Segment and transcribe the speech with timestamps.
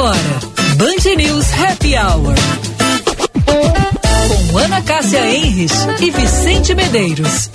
[0.00, 0.40] agora,
[0.76, 2.34] Band News Happy Hour.
[4.50, 7.50] Com Ana Cássia Enres e Vicente Medeiros.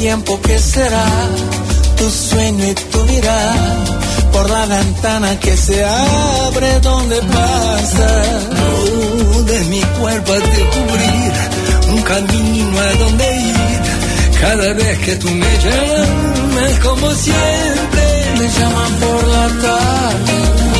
[0.00, 1.06] Tiempo que será
[1.98, 3.54] tu sueño y tu mirar
[4.32, 8.08] por la ventana que se abre donde pasa.
[8.64, 11.32] Oh, de mi cuerpo a descubrir
[11.92, 13.80] un camino a donde ir.
[14.40, 18.04] Cada vez que tú me llamas como siempre
[18.38, 20.36] me llaman por la tarde.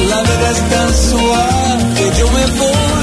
[0.08, 1.80] La verdad es tan suave
[2.18, 2.99] yo me voy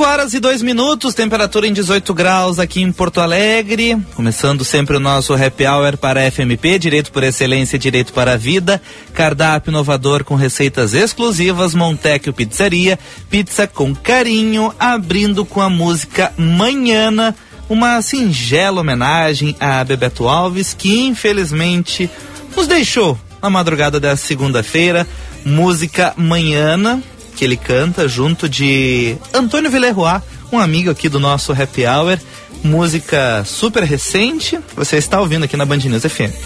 [0.00, 3.98] 5 horas e 2 minutos, temperatura em 18 graus aqui em Porto Alegre.
[4.14, 8.36] Começando sempre o nosso happy hour para FMP, Direito por Excelência e Direito para a
[8.38, 8.80] Vida.
[9.12, 12.98] Cardápio inovador com receitas exclusivas, Montecchio Pizzaria.
[13.28, 17.36] Pizza com carinho, abrindo com a música Manhana.
[17.68, 22.08] Uma singela homenagem a Bebeto Alves, que infelizmente
[22.56, 25.06] nos deixou na madrugada da segunda-feira.
[25.44, 27.02] Música Manhana,
[27.40, 30.20] que ele canta junto de Antônio Villerroy,
[30.52, 32.18] um amigo aqui do nosso Happy Hour.
[32.62, 36.36] Música super recente, você está ouvindo aqui na Band News FM.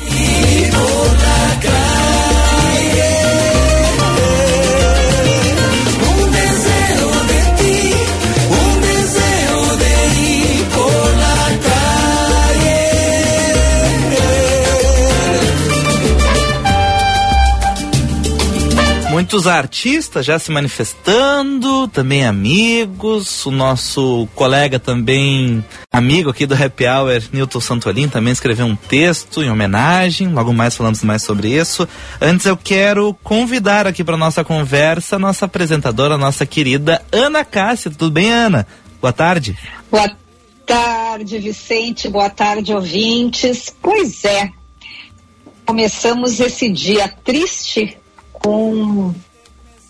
[19.14, 26.84] Muitos artistas já se manifestando, também amigos, o nosso colega também, amigo aqui do Happy
[26.84, 31.88] Hour, Newton Santolin, também escreveu um texto em homenagem, logo mais falamos mais sobre isso.
[32.20, 37.92] Antes eu quero convidar aqui para nossa conversa nossa apresentadora, nossa querida Ana Cássia.
[37.92, 38.66] Tudo bem, Ana?
[39.00, 39.56] Boa tarde.
[39.92, 40.10] Boa
[40.66, 42.08] tarde, Vicente.
[42.08, 43.72] Boa tarde, ouvintes.
[43.80, 44.50] Pois é,
[45.64, 47.96] começamos esse dia triste
[48.44, 49.14] com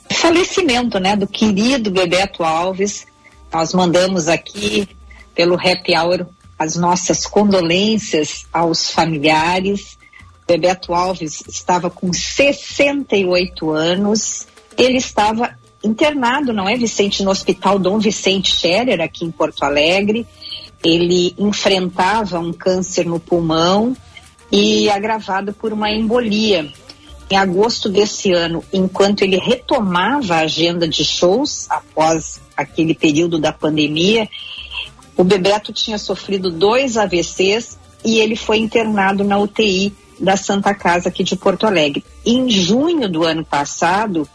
[0.08, 3.04] falecimento, né, do querido Bebeto Alves.
[3.52, 4.88] Nós mandamos aqui
[5.34, 6.26] pelo Happy Hour
[6.56, 9.98] as nossas condolências aos familiares.
[10.46, 14.46] Bebeto Alves estava com 68 anos.
[14.78, 20.24] Ele estava internado, não é, Vicente, no Hospital Dom Vicente Scherer, aqui em Porto Alegre.
[20.84, 23.96] Ele enfrentava um câncer no pulmão
[24.52, 26.72] e agravado por uma embolia
[27.30, 33.52] em agosto desse ano, enquanto ele retomava a agenda de shows após aquele período da
[33.52, 34.28] pandemia,
[35.16, 41.08] o Bebeto tinha sofrido dois AVCs e ele foi internado na UTI da Santa Casa
[41.08, 42.04] aqui de Porto Alegre.
[42.24, 44.28] Em junho do ano passado,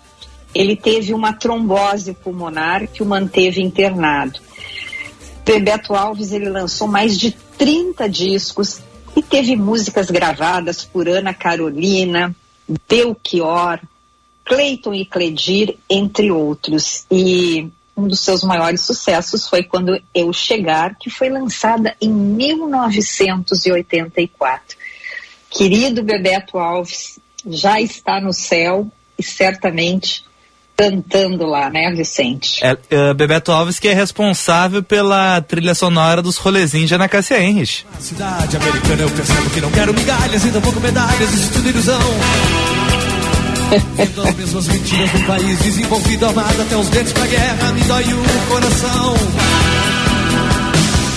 [0.53, 4.39] ele teve uma trombose pulmonar que o manteve internado.
[5.45, 8.81] Bebeto Alves ele lançou mais de 30 discos
[9.15, 12.35] e teve músicas gravadas por Ana Carolina,
[12.87, 13.81] Belchior,
[14.45, 17.05] Cleiton e Cledir, entre outros.
[17.09, 24.77] E um dos seus maiores sucessos foi quando Eu Chegar, que foi lançada em 1984.
[25.49, 30.23] Querido Bebeto Alves já está no céu e certamente
[30.79, 32.63] cantando lá, né, Vicente?
[32.63, 37.43] É, é, Bebeto Alves que é responsável pela trilha sonora dos rolezinhos de Ana Cássia
[37.43, 37.85] Henrich.
[37.99, 41.99] cidade americana eu percebo que não quero migalhas e tampouco medalhas, isso tudo ilusão.
[43.71, 48.23] As mesmas mentiras num país desenvolvido, amado até os dentes pra guerra, me dói o
[48.49, 49.13] coração.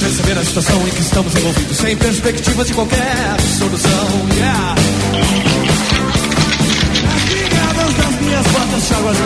[0.00, 4.74] Perceber a situação em que estamos envolvidos, sem perspectiva de qualquer solução, yeah.
[7.72, 9.22] As das minhas botas, cháguas do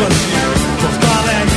[0.81, 1.57] Porto Alegre.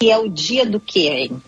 [0.00, 1.42] E é o dia do quê, hein?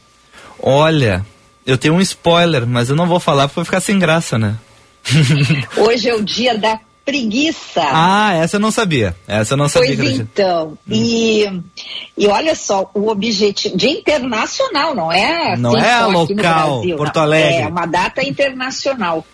[0.60, 1.24] Olha,
[1.66, 4.56] eu tenho um spoiler, mas eu não vou falar porque vai ficar sem graça, né?
[5.76, 7.82] Hoje é o dia da preguiça.
[7.82, 9.16] Ah, essa eu não sabia.
[9.26, 9.96] Essa eu não sabia.
[9.96, 10.78] Pois então.
[10.88, 10.92] Hum.
[10.92, 11.62] E,
[12.16, 13.76] e olha só, o objetivo.
[13.76, 15.56] Dia internacional, não é?
[15.56, 16.34] Não assim, é local,
[16.80, 17.62] Brasil, Porto Alegre.
[17.62, 19.26] É uma data internacional.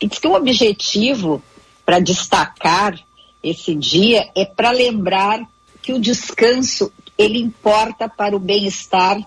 [0.00, 1.42] E diz que o objetivo
[1.84, 2.98] para destacar
[3.42, 5.40] esse dia é para lembrar
[5.80, 9.18] que o descanso ele importa para o bem-estar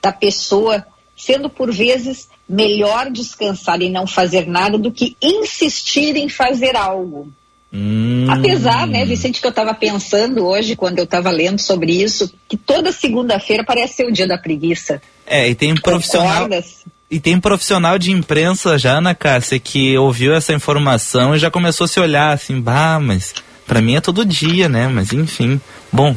[0.00, 0.84] da pessoa,
[1.16, 7.32] sendo por vezes melhor descansar e não fazer nada do que insistir em fazer algo.
[7.72, 8.26] Hum.
[8.28, 12.56] Apesar, né, Vicente, que eu estava pensando hoje, quando eu estava lendo sobre isso, que
[12.56, 15.00] toda segunda-feira parece ser o dia da preguiça.
[15.26, 16.42] É, e tem um profissional.
[16.42, 16.84] Concordas?
[17.10, 21.84] E tem profissional de imprensa já, Ana Cássia, que ouviu essa informação e já começou
[21.84, 23.34] a se olhar assim, bah, mas
[23.66, 24.88] para mim é todo dia, né?
[24.88, 25.60] Mas enfim.
[25.92, 26.16] Bom,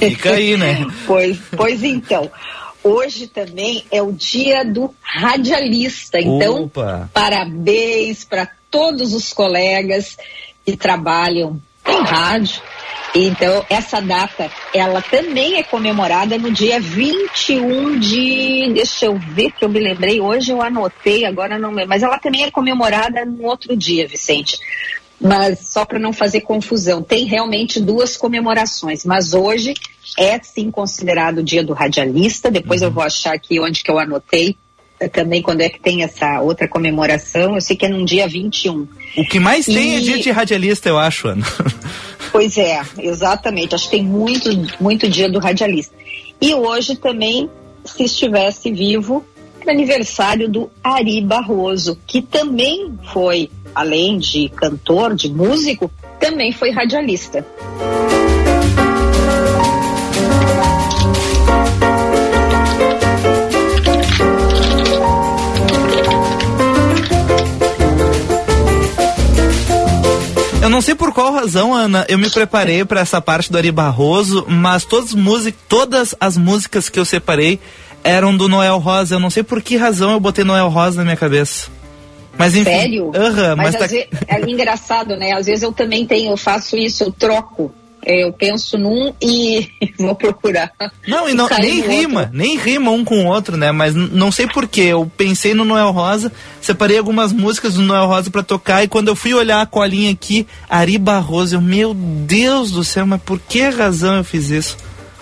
[0.00, 0.86] fica aí, né?
[1.06, 2.30] pois, pois então.
[2.84, 6.20] Hoje também é o dia do radialista.
[6.20, 7.08] Então, Opa.
[7.14, 10.18] parabéns para todos os colegas
[10.66, 12.60] que trabalham em rádio.
[13.14, 18.72] Então, essa data, ela também é comemorada no dia 21 de.
[18.74, 21.88] Deixa eu ver que eu me lembrei, hoje eu anotei, agora não lembro.
[21.88, 24.58] Mas ela também é comemorada no outro dia, Vicente.
[25.20, 29.04] Mas só para não fazer confusão, tem realmente duas comemorações.
[29.04, 29.74] Mas hoje
[30.18, 32.50] é sim considerado o dia do radialista.
[32.50, 32.88] Depois uhum.
[32.88, 34.56] eu vou achar aqui onde que eu anotei
[35.00, 37.54] eh, também quando é que tem essa outra comemoração.
[37.54, 38.86] Eu sei que é num dia 21.
[39.16, 39.74] O que mais e...
[39.74, 41.46] tem é dia de radialista, eu acho, Ana.
[42.32, 43.76] Pois é, exatamente.
[43.76, 45.94] Acho que tem muito, muito dia do radialista.
[46.40, 47.48] E hoje também,
[47.84, 49.24] se estivesse vivo,
[49.70, 57.44] aniversário do Ari Barroso, que também foi, além de cantor, de músico, também foi radialista.
[70.74, 74.44] Não sei por qual razão, Ana, eu me preparei para essa parte do Ari Barroso,
[74.48, 77.60] mas todas, music, todas as músicas que eu separei
[78.02, 79.14] eram do Noel Rosa.
[79.14, 81.70] Eu não sei por que razão eu botei Noel Rosa na minha cabeça.
[82.36, 82.64] Mas enfim.
[82.64, 83.04] Sério?
[83.04, 83.86] Uhum, mas, mas tá...
[83.86, 85.30] vezes, é engraçado, né?
[85.30, 87.72] Às vezes eu também tenho, eu faço isso, eu troco.
[88.04, 89.68] Eu penso num e
[89.98, 90.72] vou procurar.
[91.06, 92.36] Não, e não, nem rima, outro.
[92.36, 93.72] nem rima um com o outro, né?
[93.72, 94.82] Mas não sei porquê.
[94.82, 96.30] Eu pensei no Noel Rosa,
[96.60, 100.12] separei algumas músicas do Noel Rosa para tocar e quando eu fui olhar a colinha
[100.12, 104.76] aqui, Ari Barroso, eu, meu Deus do céu, mas por que razão eu fiz isso?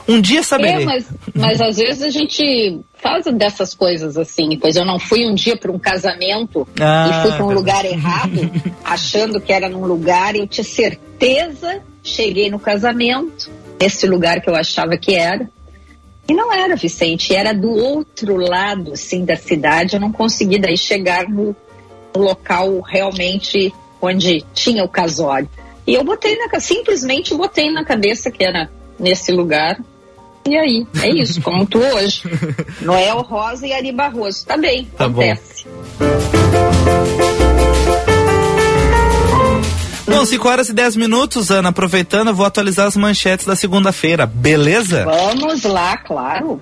[0.09, 0.83] Um dia saberei.
[0.83, 4.59] É, mas, mas às vezes a gente faz dessas coisas assim.
[4.61, 7.85] Pois eu não fui um dia para um casamento ah, e fui para um lugar
[7.85, 8.51] errado,
[8.85, 13.51] achando que era num lugar e eu tinha certeza Cheguei no casamento,
[13.81, 15.49] nesse lugar que eu achava que era.
[16.29, 19.95] E não era, Vicente, era do outro lado, assim, da cidade.
[19.95, 21.55] Eu não consegui daí chegar no,
[22.15, 25.49] no local realmente onde tinha o casório.
[25.87, 29.81] E eu botei na simplesmente botei na cabeça que era nesse lugar.
[30.47, 32.23] E aí, é isso, como tu hoje.
[32.81, 34.45] Noel Rosa e Ari Barroso.
[34.47, 35.67] Tá bem, tá acontece.
[35.99, 37.22] Bom.
[40.07, 41.69] Bom, 5 horas e 10 minutos, Ana.
[41.69, 45.05] Aproveitando, eu vou atualizar as manchetes da segunda-feira, beleza?
[45.05, 46.61] Vamos lá, claro.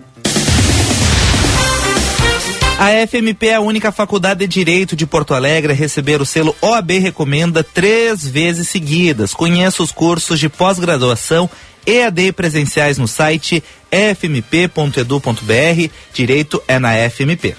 [2.79, 6.57] A FMP é a única faculdade de Direito de Porto Alegre a receber o selo
[6.63, 9.35] OAB Recomenda três vezes seguidas.
[9.35, 11.49] Conheça os cursos de pós-graduação
[11.87, 15.91] EAD presenciais no site fmp.edu.br.
[16.15, 17.55] Direito é na FMP.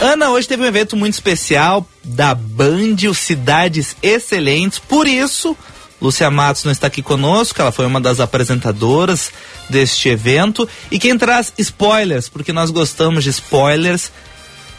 [0.00, 4.78] Ana, hoje teve um evento muito especial da Band, os Cidades Excelentes.
[4.78, 5.56] Por isso,
[6.00, 9.32] Lúcia Matos não está aqui conosco, ela foi uma das apresentadoras
[9.68, 10.68] deste evento.
[10.88, 14.12] E quem traz spoilers, porque nós gostamos de spoilers,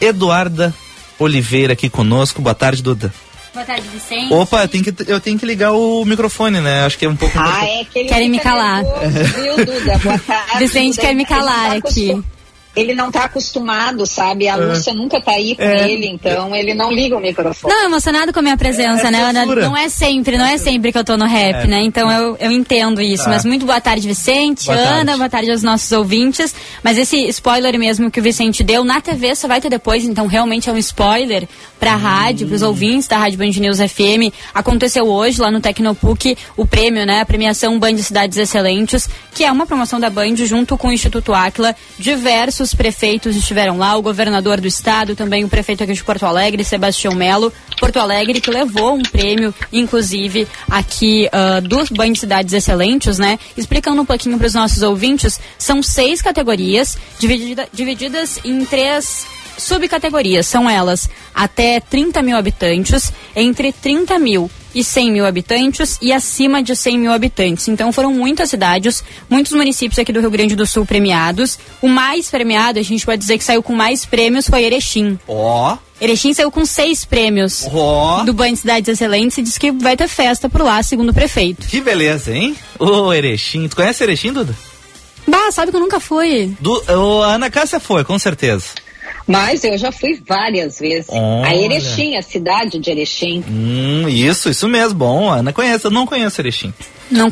[0.00, 0.74] Eduarda
[1.18, 2.40] Oliveira aqui conosco.
[2.40, 3.12] Boa tarde, Duda.
[3.52, 4.32] Boa tarde, Vicente.
[4.32, 6.86] Opa, eu tenho que, eu tenho que ligar o microfone, né?
[6.86, 7.38] Acho que é um pouco.
[7.38, 8.82] Ah, é que Querem me calar.
[8.84, 9.98] Viu, Duda?
[9.98, 10.58] Boa tarde.
[10.64, 12.24] Vicente quer me calar aqui
[12.74, 14.48] ele não está acostumado, sabe?
[14.48, 14.56] A é.
[14.56, 15.90] Lúcia nunca tá aí com é.
[15.90, 17.74] ele, então ele não liga o microfone.
[17.74, 19.44] Não, emocionado com a minha presença, é, né, Ana?
[19.44, 21.66] Não é sempre, não é sempre que eu tô no rap, é.
[21.66, 21.82] né?
[21.82, 23.24] Então eu, eu entendo isso.
[23.24, 23.30] Tá.
[23.30, 25.18] Mas muito boa tarde, Vicente, boa Ana, tarde.
[25.18, 26.54] boa tarde aos nossos ouvintes.
[26.82, 30.26] Mas esse spoiler mesmo que o Vicente deu, na TV só vai ter depois, então
[30.26, 31.48] realmente é um spoiler
[31.78, 31.98] pra hum.
[31.98, 34.32] rádio, pros ouvintes da Rádio Band News FM.
[34.54, 37.20] Aconteceu hoje lá no Tecnopuc o prêmio, né?
[37.20, 41.34] A premiação Band Cidades Excelentes, que é uma promoção da Band junto com o Instituto
[41.34, 46.04] Aquila, diversos diversos prefeitos estiveram lá, o governador do estado, também o prefeito aqui de
[46.04, 47.52] Porto Alegre, Sebastião Melo.
[47.78, 53.38] Porto Alegre que levou um prêmio, inclusive, aqui uh, do Banho de Cidades Excelentes, né?
[53.56, 59.26] Explicando um pouquinho para os nossos ouvintes, são seis categorias dividida, divididas em três
[59.62, 60.46] subcategorias.
[60.46, 66.62] São elas até 30 mil habitantes, entre 30 mil e 100 mil habitantes e acima
[66.62, 67.68] de 100 mil habitantes.
[67.68, 71.58] Então foram muitas cidades, muitos municípios aqui do Rio Grande do Sul premiados.
[71.82, 75.18] O mais premiado, a gente pode dizer que saiu com mais prêmios, foi Erechim.
[75.26, 75.74] Ó.
[75.74, 75.78] Oh.
[76.00, 78.24] Erechim saiu com seis prêmios oh.
[78.24, 81.14] do Banho de Cidades Excelentes e diz que vai ter festa por lá, segundo o
[81.14, 81.66] prefeito.
[81.66, 82.56] Que beleza, hein?
[82.78, 83.68] Ô, Erechim.
[83.68, 84.56] Tu conhece Erechim, Duda?
[85.26, 86.56] Bah, sabe que eu nunca fui.
[86.58, 86.82] Du,
[87.22, 88.64] a Ana Cássia foi, com certeza.
[89.30, 91.06] Mas eu já fui várias vezes.
[91.08, 91.48] Olha.
[91.48, 93.44] A Erechim, a cidade de Erechim.
[93.48, 94.98] Hum, isso, isso mesmo.
[94.98, 95.86] Bom, Ana conhece.
[95.86, 96.74] Eu não conheço Erechim.
[97.10, 97.28] Não,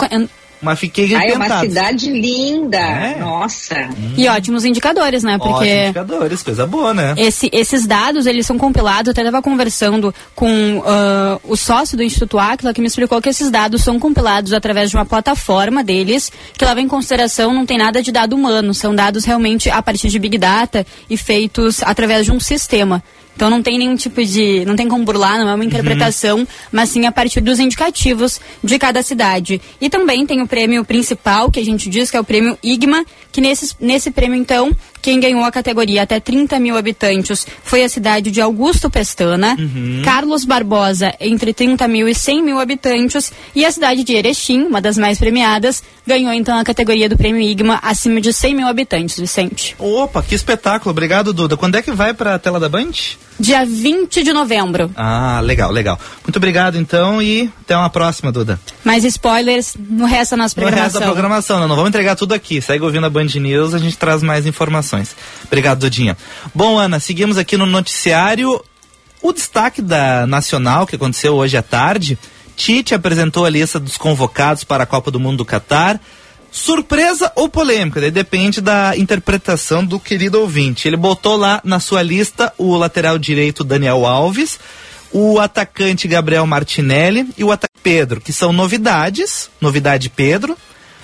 [0.61, 3.17] mas fiquei ah, É uma cidade linda, é.
[3.19, 3.89] nossa.
[3.97, 4.15] Hum.
[4.17, 5.39] E ótimos indicadores, né?
[5.39, 7.15] Porque ótimos indicadores, coisa boa, né?
[7.17, 12.03] Esse, esses dados, eles são compilados, eu até estava conversando com uh, o sócio do
[12.03, 16.33] Instituto Aquila, que me explicou que esses dados são compilados através de uma plataforma deles,
[16.57, 20.09] que leva em consideração, não tem nada de dado humano, são dados realmente a partir
[20.09, 23.03] de Big Data e feitos através de um sistema.
[23.39, 24.65] Então não tem nenhum tipo de.
[24.65, 26.47] não tem como burlar, não é uma interpretação, uhum.
[26.73, 29.61] mas sim a partir dos indicativos de cada cidade.
[29.81, 33.05] E também tem o prêmio principal, que a gente diz que é o prêmio IGMA,
[33.31, 37.89] que nesse, nesse prêmio, então, quem ganhou a categoria até 30 mil habitantes foi a
[37.89, 40.03] cidade de Augusto Pestana, uhum.
[40.05, 44.81] Carlos Barbosa, entre 30 mil e 100 mil habitantes, e a cidade de Erechim, uma
[44.81, 49.19] das mais premiadas, ganhou então a categoria do prêmio IGMA acima de 100 mil habitantes,
[49.19, 49.77] Vicente.
[49.79, 50.91] Opa, que espetáculo!
[50.91, 51.57] Obrigado, Duda.
[51.57, 52.93] Quando é que vai para a tela da Band?
[53.39, 54.91] Dia 20 de novembro.
[54.97, 55.99] Ah, legal, legal.
[56.25, 58.59] Muito obrigado, então, e até uma próxima, Duda.
[58.83, 60.85] Mais spoilers no resto da nossa programação.
[60.85, 62.61] No resto da programação, não, não vamos entregar tudo aqui.
[62.61, 64.88] Segue ouvindo a Band News, a gente traz mais informações.
[65.45, 66.17] Obrigado, Dudinha.
[66.55, 68.63] Bom, Ana, seguimos aqui no noticiário.
[69.21, 72.19] O destaque da Nacional, que aconteceu hoje à tarde,
[72.57, 76.01] Tite apresentou a lista dos convocados para a Copa do Mundo do Catar.
[76.51, 78.11] Surpresa ou polêmica?
[78.11, 80.89] Depende da interpretação do querido ouvinte.
[80.89, 84.59] Ele botou lá na sua lista o lateral direito Daniel Alves,
[85.13, 89.51] o atacante Gabriel Martinelli e o atacante Pedro, que são novidades.
[89.61, 90.57] Novidade Pedro.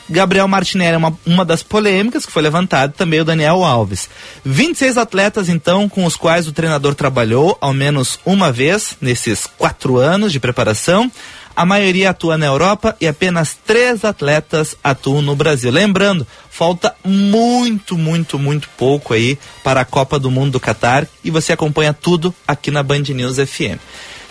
[0.08, 4.08] Gabriel Martinelli é uma, uma das polêmicas que foi levantada, também o Daniel Alves.
[4.44, 9.96] 26 atletas, então, com os quais o treinador trabalhou ao menos uma vez nesses quatro
[9.96, 11.10] anos de preparação.
[11.56, 15.70] A maioria atua na Europa e apenas três atletas atuam no Brasil.
[15.70, 21.30] Lembrando, falta muito, muito, muito pouco aí para a Copa do Mundo do Catar e
[21.30, 23.78] você acompanha tudo aqui na Band News FM.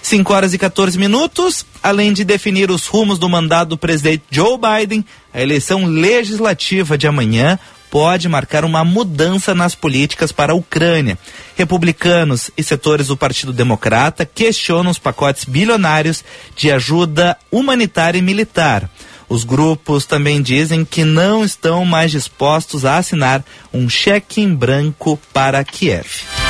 [0.04, 1.66] 5 horas e 14 minutos.
[1.82, 7.08] Além de definir os rumos do mandato do presidente Joe Biden, a eleição legislativa de
[7.08, 7.58] amanhã
[7.90, 11.18] pode marcar uma mudança nas políticas para a Ucrânia.
[11.56, 16.24] Republicanos e setores do Partido Democrata questionam os pacotes bilionários
[16.56, 18.90] de ajuda humanitária e militar.
[19.30, 23.44] Os grupos também dizem que não estão mais dispostos a assinar
[23.74, 26.43] um cheque em branco para Kiev.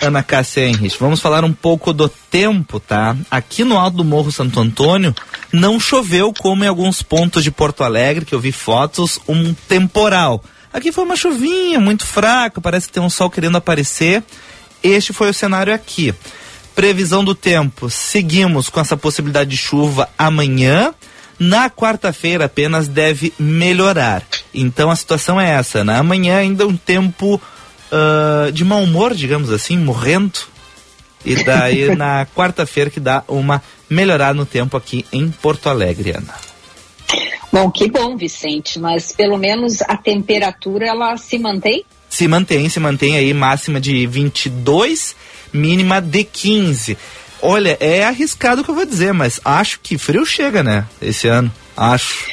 [0.00, 3.16] Ana Cássia Henrich, vamos falar um pouco do tempo, tá?
[3.30, 5.14] Aqui no alto do Morro Santo Antônio
[5.52, 10.42] não choveu como em alguns pontos de Porto Alegre, que eu vi fotos, um temporal.
[10.72, 14.22] Aqui foi uma chuvinha muito fraca, parece que tem um sol querendo aparecer.
[14.82, 16.14] Este foi o cenário aqui.
[16.74, 20.94] Previsão do tempo, seguimos com essa possibilidade de chuva amanhã.
[21.40, 24.22] Na quarta-feira apenas deve melhorar.
[24.54, 25.96] Então a situação é essa, né?
[25.96, 27.40] Amanhã ainda um tempo
[27.92, 30.38] uh, de mau humor, digamos assim, morrendo.
[31.24, 36.34] E daí na quarta-feira que dá uma melhorada no tempo aqui em Porto Alegre, Ana.
[37.52, 41.84] Bom, que bom, Vicente, mas pelo menos a temperatura ela se mantém?
[42.08, 45.16] Se mantém, se mantém aí máxima de 22,
[45.52, 46.96] mínima de 15.
[47.40, 50.86] Olha, é arriscado o que eu vou dizer, mas acho que frio chega, né?
[51.00, 52.26] Esse ano, acho.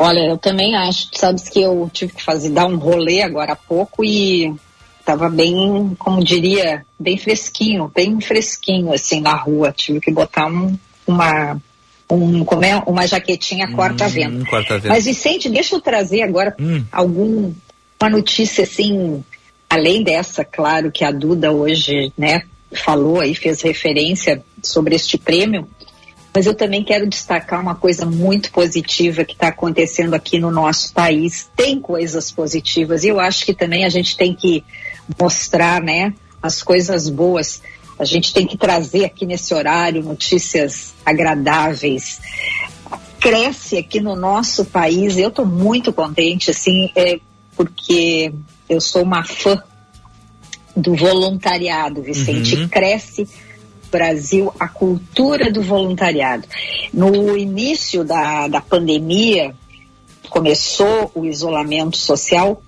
[0.00, 1.10] Olha, eu também acho.
[1.10, 4.52] Tu sabes que eu tive que fazer dar um rolê agora há pouco e
[4.98, 9.72] estava bem, como diria, bem fresquinho, bem fresquinho assim na rua.
[9.72, 10.76] Tive que botar um,
[11.06, 11.60] uma
[12.10, 14.42] um, como é, uma jaquetinha corta-vento.
[14.42, 16.84] Hum, corta Mas Vicente, deixa eu trazer agora hum.
[16.90, 17.52] algum
[18.00, 19.22] uma notícia assim,
[19.68, 22.42] além dessa, claro que a Duda hoje, né,
[22.72, 25.68] falou aí, fez referência sobre este prêmio.
[26.32, 30.92] Mas eu também quero destacar uma coisa muito positiva que está acontecendo aqui no nosso
[30.92, 31.48] país.
[31.56, 34.64] Tem coisas positivas e eu acho que também a gente tem que
[35.20, 37.60] mostrar, né, as coisas boas.
[37.98, 42.20] A gente tem que trazer aqui nesse horário notícias agradáveis.
[43.18, 45.18] cresce aqui no nosso país.
[45.18, 47.18] Eu estou muito contente, assim, é,
[47.56, 48.32] porque
[48.68, 49.62] eu sou uma fã
[50.76, 52.54] do voluntariado, Vicente.
[52.54, 52.68] Uhum.
[52.68, 53.28] Cresce
[53.90, 56.46] Brasil a cultura do voluntariado.
[56.92, 59.54] No início da, da pandemia,
[60.28, 62.62] começou o isolamento social,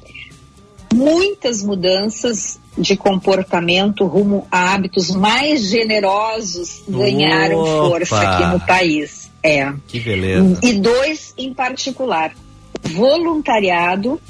[0.93, 7.89] muitas mudanças de comportamento rumo a hábitos mais generosos ganharam Opa.
[7.89, 9.31] força aqui no país.
[9.43, 9.73] É.
[9.87, 10.61] Que beleza.
[10.63, 12.35] E dois em particular:
[12.83, 14.21] voluntariado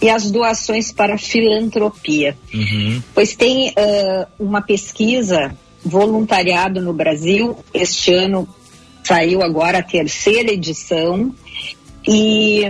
[0.00, 2.36] e as doações para filantropia.
[2.52, 3.02] Uhum.
[3.14, 7.56] Pois tem uh, uma pesquisa voluntariado no Brasil.
[7.72, 8.48] Este ano
[9.04, 11.32] saiu agora a terceira edição
[12.06, 12.64] e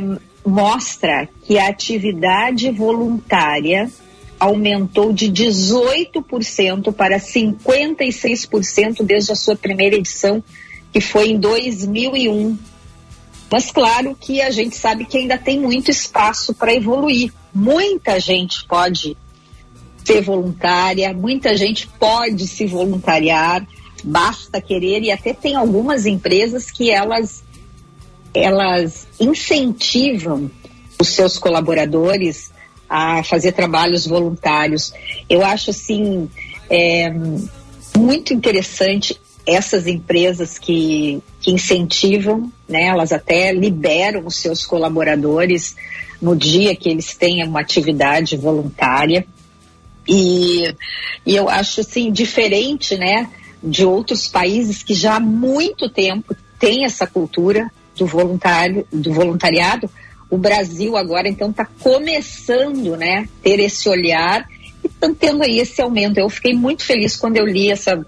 [0.44, 3.90] mostra que a atividade voluntária
[4.38, 10.44] aumentou de 18% para 56% desde a sua primeira edição,
[10.92, 12.58] que foi em 2001.
[13.50, 17.32] Mas claro que a gente sabe que ainda tem muito espaço para evoluir.
[17.54, 19.16] Muita gente pode
[20.06, 23.66] ser voluntária, muita gente pode se voluntariar,
[24.04, 27.44] basta querer e até tem algumas empresas que elas
[28.32, 30.50] elas incentivam
[31.00, 32.52] os seus colaboradores
[32.88, 34.92] a fazer trabalhos voluntários.
[35.28, 36.30] Eu acho assim
[36.70, 37.12] é,
[37.96, 45.74] muito interessante essas empresas que, que incentivam, né, elas até liberam os seus colaboradores
[46.20, 49.26] no dia que eles tenham uma atividade voluntária.
[50.08, 50.74] E,
[51.24, 53.28] e eu acho assim diferente, né,
[53.62, 59.90] de outros países que já há muito tempo têm essa cultura do voluntário, do voluntariado.
[60.30, 64.46] O Brasil agora então está começando, né, ter esse olhar
[64.82, 66.18] e estão tendo aí esse aumento.
[66.18, 68.04] Eu fiquei muito feliz quando eu li essa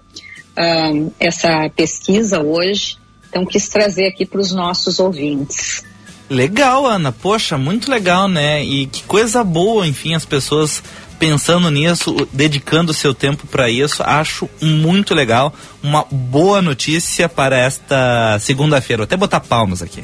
[1.19, 2.97] essa pesquisa hoje.
[3.29, 5.83] Então quis trazer aqui para os nossos ouvintes.
[6.29, 7.11] Legal, Ana.
[7.11, 8.63] Poxa, muito legal, né?
[8.63, 10.83] E que coisa boa, enfim, as pessoas
[11.19, 14.01] pensando nisso, dedicando seu tempo para isso.
[14.01, 19.01] Acho muito legal, uma boa notícia para esta segunda-feira.
[19.01, 20.03] Vou até botar palmas aqui.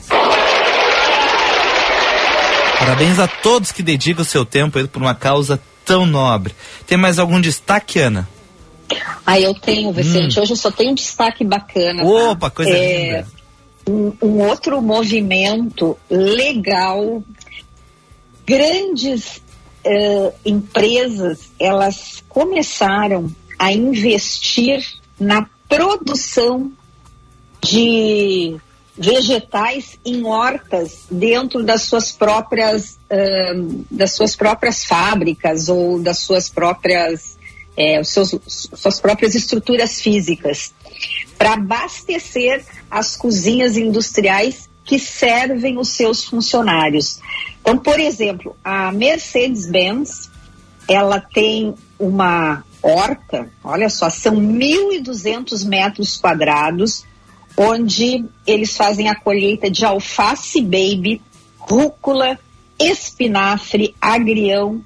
[2.78, 6.54] Parabéns a todos que dedicam seu tempo por uma causa tão nobre.
[6.86, 8.28] Tem mais algum destaque, Ana?
[9.26, 10.38] Ah, eu tenho, Vicente.
[10.38, 10.44] Hum.
[10.44, 12.04] Hoje eu só tenho um destaque bacana.
[12.04, 12.08] Tá?
[12.08, 13.28] Opa, coisa é, linda.
[13.88, 17.24] Um, um outro movimento legal
[18.46, 19.42] grandes
[19.86, 24.84] uh, empresas elas começaram a investir
[25.20, 26.72] na produção
[27.64, 28.58] de
[28.98, 36.50] vegetais em hortas dentro das suas próprias uh, das suas próprias fábricas ou das suas
[36.50, 37.36] próprias
[37.78, 40.74] é, seus, suas próprias estruturas físicas.
[41.38, 47.20] Para abastecer as cozinhas industriais que servem os seus funcionários.
[47.60, 50.30] Então, por exemplo, a Mercedes-Benz,
[50.88, 57.04] ela tem uma horta, olha só, são 1.200 metros quadrados,
[57.58, 61.20] onde eles fazem a colheita de alface baby,
[61.58, 62.38] rúcula,
[62.78, 64.84] espinafre, agrião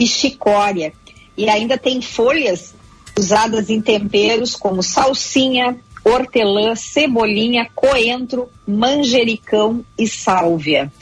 [0.00, 0.92] e chicória.
[1.36, 2.74] E ainda tem folhas
[3.16, 10.92] usadas em temperos como salsinha, hortelã, cebolinha, coentro, manjericão e sálvia.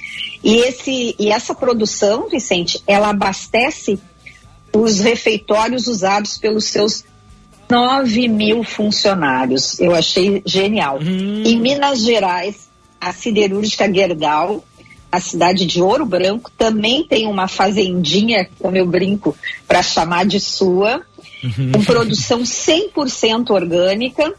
[0.43, 3.99] E, esse, e essa produção, Vicente, ela abastece
[4.73, 7.05] os refeitórios usados pelos seus
[7.71, 9.79] 9 mil funcionários.
[9.79, 10.99] Eu achei genial.
[11.03, 11.43] Hum.
[11.45, 14.65] Em Minas Gerais, a siderúrgica Gerdau,
[15.13, 19.37] a cidade de Ouro Branco, também tem uma fazendinha, como eu brinco,
[19.69, 21.03] para chamar de sua,
[21.73, 24.35] com produção 100% orgânica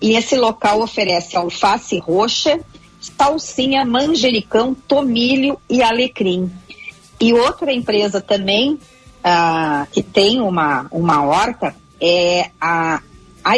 [0.00, 2.60] e esse local oferece alface roxa,
[3.00, 6.50] salsinha, manjericão, tomilho e alecrim.
[7.20, 8.78] E outra empresa também
[9.24, 13.00] ah, que tem uma, uma horta é a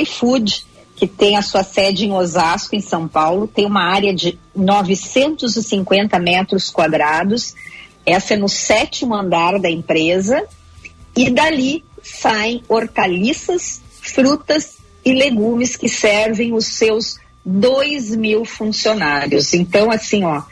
[0.01, 4.39] iFood, que tem a sua sede em Osasco, em São Paulo, tem uma área de
[4.55, 7.55] 950 metros quadrados.
[8.05, 10.45] Essa é no sétimo andar da empresa.
[11.17, 19.55] E dali saem hortaliças, frutas e legumes que servem os seus 2 mil funcionários.
[19.55, 20.43] Então, assim, ó,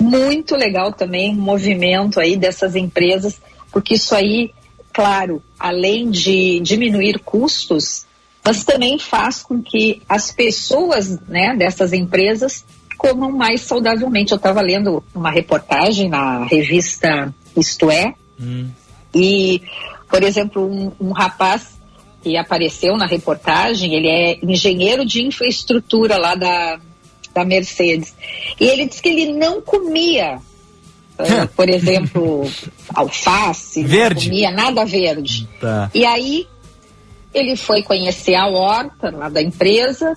[0.00, 3.40] muito legal também o movimento aí dessas empresas,
[3.72, 4.52] porque isso aí,
[4.92, 8.06] claro, além de diminuir custos,
[8.44, 12.64] mas também faz com que as pessoas né, dessas empresas
[12.96, 14.32] comam mais saudavelmente.
[14.32, 18.68] Eu estava lendo uma reportagem na revista Isto É, hum.
[19.14, 19.62] e,
[20.08, 21.75] por exemplo, um, um rapaz
[22.26, 26.80] que apareceu na reportagem, ele é engenheiro de infraestrutura lá da,
[27.32, 28.12] da Mercedes.
[28.58, 30.38] E ele disse que ele não comia,
[31.20, 32.50] uh, por exemplo,
[32.92, 34.24] alface, verde.
[34.24, 35.48] não comia nada verde.
[35.60, 35.88] Tá.
[35.94, 36.48] E aí
[37.32, 40.16] ele foi conhecer a horta lá da empresa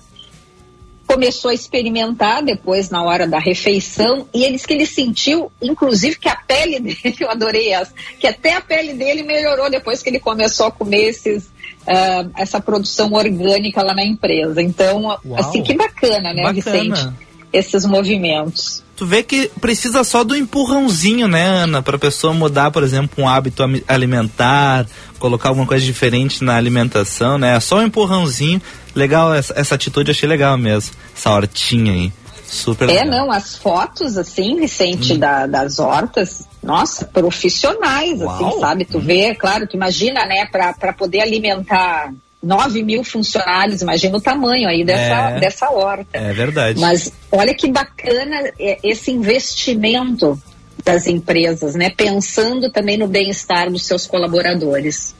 [1.10, 6.16] começou a experimentar depois na hora da refeição e ele disse que ele sentiu, inclusive,
[6.16, 10.08] que a pele dele, eu adorei essa, que até a pele dele melhorou depois que
[10.08, 11.50] ele começou a comer esses,
[11.90, 14.62] uh, essa produção orgânica lá na empresa.
[14.62, 15.20] Então, Uau.
[15.36, 16.54] assim, que bacana, né, bacana.
[16.54, 17.08] Vicente?
[17.52, 18.82] Esses movimentos.
[18.94, 23.24] Tu vê que precisa só do empurrãozinho, né, Ana, para a pessoa mudar, por exemplo,
[23.24, 24.86] um hábito alimentar,
[25.18, 27.58] colocar alguma coisa diferente na alimentação, né?
[27.58, 28.62] Só um empurrãozinho.
[28.94, 30.94] Legal, essa, essa atitude achei legal mesmo.
[31.16, 32.12] Essa hortinha aí.
[32.46, 33.26] Super É, legal.
[33.26, 35.18] não, as fotos, assim, Vicente, hum.
[35.18, 38.48] da, das hortas, nossa, profissionais, assim, Uau.
[38.48, 38.84] assim, sabe?
[38.84, 44.68] Tu vê, claro, tu imagina, né, para poder alimentar 9 mil funcionários, imagina o tamanho
[44.68, 46.18] aí dessa, é, dessa horta.
[46.18, 46.80] É verdade.
[46.80, 50.40] Mas olha que bacana esse investimento
[50.84, 51.90] das empresas, né?
[51.90, 55.14] Pensando também no bem-estar dos seus colaboradores.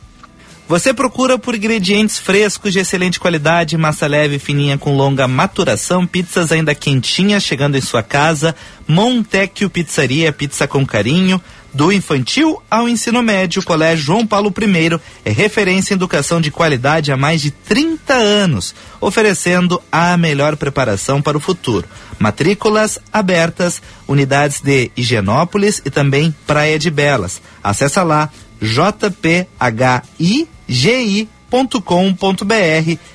[0.71, 6.53] Você procura por ingredientes frescos de excelente qualidade, massa leve, fininha com longa maturação, pizzas
[6.53, 8.55] ainda quentinhas chegando em sua casa.
[8.87, 11.43] Montecchio Pizzaria, pizza com carinho.
[11.75, 16.53] Do infantil ao ensino médio, o Colégio João Paulo I é referência em educação de
[16.53, 21.85] qualidade há mais de 30 anos, oferecendo a melhor preparação para o futuro.
[22.17, 27.43] Matrículas abertas, unidades de Higienópolis e também Praia de Belas.
[27.61, 29.49] Acesse lá jphi.gi.com.br,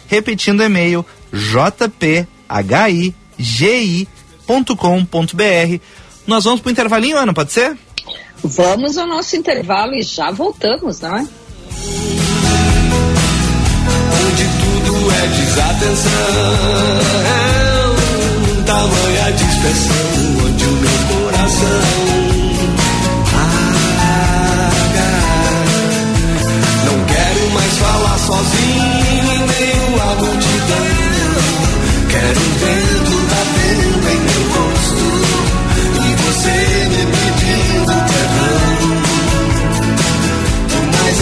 [0.08, 2.26] repetindo o e-mail jphi.gi.com.br.
[6.26, 7.78] Nós vamos para o intervalinho, Ana, pode ser?
[8.44, 11.28] Vamos ao nosso intervalo e já voltamos, não é?
[14.28, 16.12] Onde tudo é desatenção,
[18.66, 22.05] tamanha dispersão, onde o meu coração
[27.56, 30.86] Mais falar sozinho em meio à multidão.
[32.10, 35.06] Quero o vento batendo em meu rosto
[36.04, 36.56] e você
[36.90, 37.94] me pedindo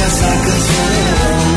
[0.06, 1.53] essa canção.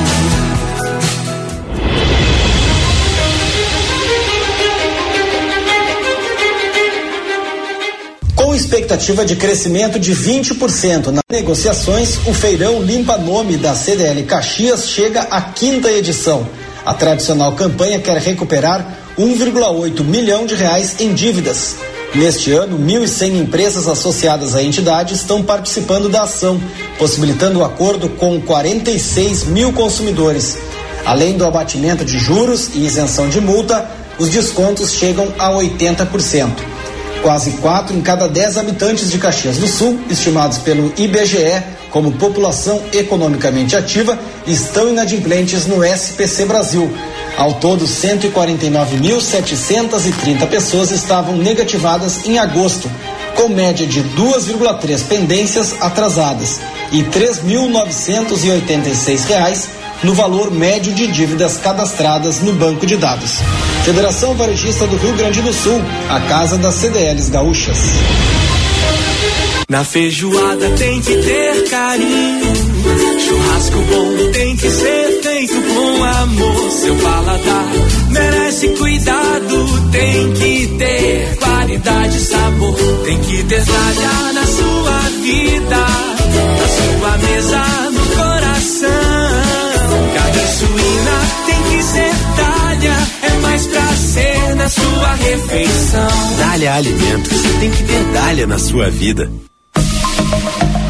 [8.67, 15.21] Expectativa de crescimento de 20% nas negociações, o feirão Limpa Nome da CDL Caxias chega
[15.31, 16.45] à quinta edição.
[16.85, 21.77] A tradicional campanha quer recuperar 1,8 milhão de reais em dívidas.
[22.13, 26.61] Neste ano, 1.100 empresas associadas à entidade estão participando da ação,
[26.99, 30.59] possibilitando o acordo com 46 mil consumidores.
[31.05, 36.76] Além do abatimento de juros e isenção de multa, os descontos chegam a 80%.
[37.27, 41.61] Quase 4 em cada 10 habitantes de Caxias do Sul, estimados pelo IBGE
[41.91, 46.89] como população economicamente ativa, estão inadimplentes no SPC Brasil.
[47.37, 52.89] Ao todo, 149.730 pessoas estavam negativadas em agosto,
[53.35, 56.61] com média de 2,3 pendências atrasadas
[56.93, 59.67] e R$ 3.986
[60.05, 63.41] no valor médio de dívidas cadastradas no banco de dados.
[63.87, 67.79] Federação Varejista do Rio Grande do Sul, a casa das CDLs gaúchas.
[69.69, 72.53] Na feijoada tem que ter carinho.
[73.21, 76.71] Churrasco bom tem que ser feito com amor.
[76.73, 77.67] Seu paladar
[78.11, 79.91] merece cuidado.
[79.93, 82.75] Tem que ter qualidade e sabor.
[83.05, 83.63] Tem que ter
[84.35, 85.87] na sua vida.
[86.59, 88.89] Na sua mesa, no coração.
[90.13, 92.56] Carne suína tem que ser
[92.87, 92.97] talha.
[93.23, 96.09] É mais prazer na sua refeição.
[96.39, 97.43] Dália Alimentos.
[97.61, 99.31] Tem que ter Dália na sua vida.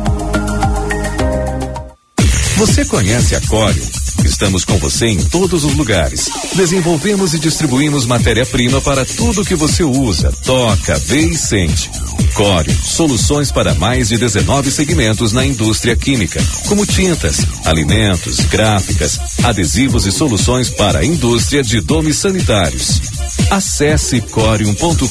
[2.57, 3.85] Você conhece a Corium?
[4.25, 6.31] Estamos com você em todos os lugares.
[6.55, 11.91] Desenvolvemos e distribuímos matéria-prima para tudo que você usa, toca, vê e sente.
[12.33, 20.07] Core, soluções para mais de 19 segmentos na indústria química, como tintas, alimentos, gráficas, adesivos
[20.07, 23.03] e soluções para a indústria de domes sanitários.
[23.51, 25.07] Acesse corium.com.br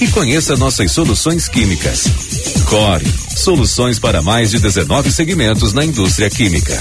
[0.00, 2.04] e conheça nossas soluções químicas.
[2.66, 3.04] Core,
[3.36, 6.78] soluções para mais de 19 segmentos na indústria química.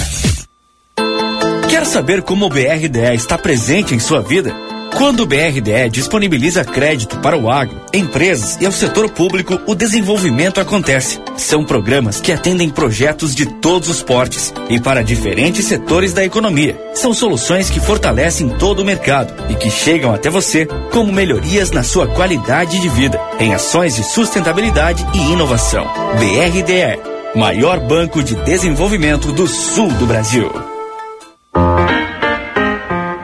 [1.70, 4.71] Quer saber como o BRDE está presente em sua vida?
[4.96, 10.60] Quando o BRDE disponibiliza crédito para o agro, empresas e ao setor público, o desenvolvimento
[10.60, 11.20] acontece.
[11.38, 16.80] São programas que atendem projetos de todos os portes e para diferentes setores da economia.
[16.94, 21.84] São soluções que fortalecem todo o mercado e que chegam até você como melhorias na
[21.84, 25.86] sua qualidade de vida, em ações de sustentabilidade e inovação.
[26.18, 27.00] BRDE,
[27.36, 30.71] maior banco de desenvolvimento do sul do Brasil.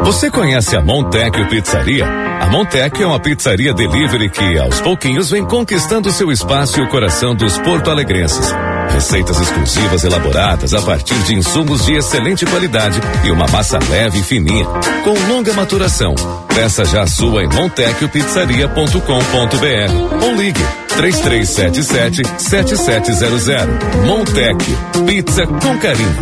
[0.08, 2.06] Você conhece a Montecchio Pizzaria?
[2.06, 6.88] A Montecchio é uma pizzaria delivery que, aos pouquinhos, vem conquistando seu espaço e o
[6.88, 8.54] coração dos porto-alegrenses.
[8.90, 14.24] Receitas exclusivas elaboradas a partir de insumos de excelente qualidade e uma massa leve e
[14.24, 14.66] fininha,
[15.04, 16.16] com longa maturação.
[16.56, 20.64] Peça já sua em montecchiopizzaria.com.br ou ligue
[20.96, 23.68] 3377 7700.
[24.06, 26.16] Montecchio, pizza com carinho.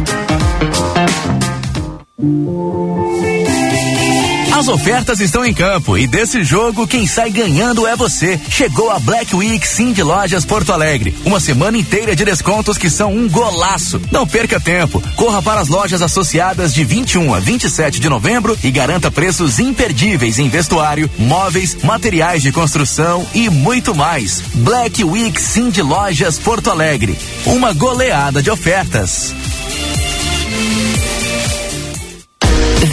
[4.56, 8.40] As ofertas estão em campo e desse jogo quem sai ganhando é você.
[8.50, 11.14] Chegou a Black Week Sim de Lojas Porto Alegre.
[11.26, 14.00] Uma semana inteira de descontos que são um golaço.
[14.10, 15.04] Não perca tempo.
[15.18, 20.40] Corra para as lojas associadas de 21 a 27 de novembro e garanta preços imperdíveis
[20.40, 24.42] em vestuário, móveis, materiais de construção e muito mais.
[24.54, 27.18] Black Week Sim de Lojas Porto Alegre.
[27.46, 29.36] Uma goleada de ofertas.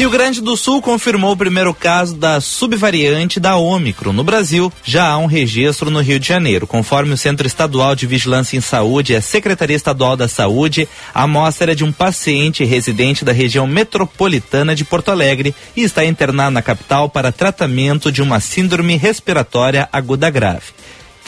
[0.00, 4.14] Rio Grande do Sul confirmou o primeiro caso da subvariante da Ômicron.
[4.14, 6.66] No Brasil, já há um registro no Rio de Janeiro.
[6.66, 11.24] Conforme o Centro Estadual de Vigilância em Saúde e a Secretaria Estadual da Saúde, a
[11.24, 16.52] amostra é de um paciente residente da região metropolitana de Porto Alegre e está internado
[16.52, 20.72] na capital para tratamento de uma síndrome respiratória aguda grave.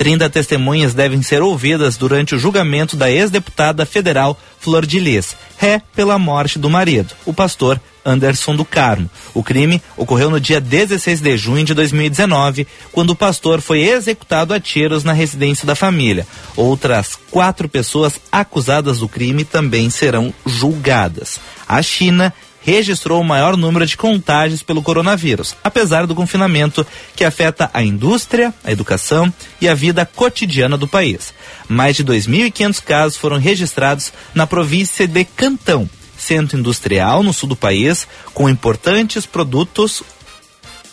[0.02, 5.80] 30 testemunhas devem ser ouvidas durante o julgamento da ex-deputada federal Flor de Lis, ré
[5.94, 9.08] pela morte do marido, o pastor Anderson do Carmo.
[9.32, 14.52] O crime ocorreu no dia 16 de junho de 2019, quando o pastor foi executado
[14.52, 16.26] a tiros na residência da família.
[16.56, 21.38] Outras quatro pessoas acusadas do crime também serão julgadas.
[21.68, 22.34] A China
[22.64, 28.55] registrou o maior número de contágios pelo coronavírus, apesar do confinamento que afeta a indústria,
[28.64, 31.35] a educação e a vida cotidiana do país.
[31.68, 37.57] Mais de 2.500 casos foram registrados na província de Cantão, centro industrial no sul do
[37.57, 40.03] país, com importantes produtos,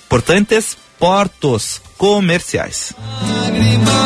[0.05, 2.93] importantes portos comerciais.
[3.21, 3.99] Lágrima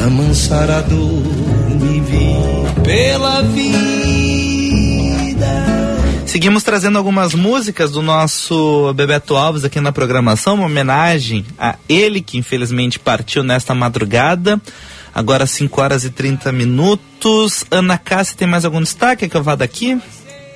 [0.00, 1.39] amansar a dor
[2.90, 3.70] pela vida.
[6.26, 12.20] Seguimos trazendo algumas músicas do nosso Bebeto Alves aqui na programação, uma homenagem a ele
[12.20, 14.60] que infelizmente partiu nesta madrugada.
[15.14, 17.64] Agora 5 horas e 30 minutos.
[17.70, 19.96] Ana Cássia, tem mais algum destaque que eu vá daqui?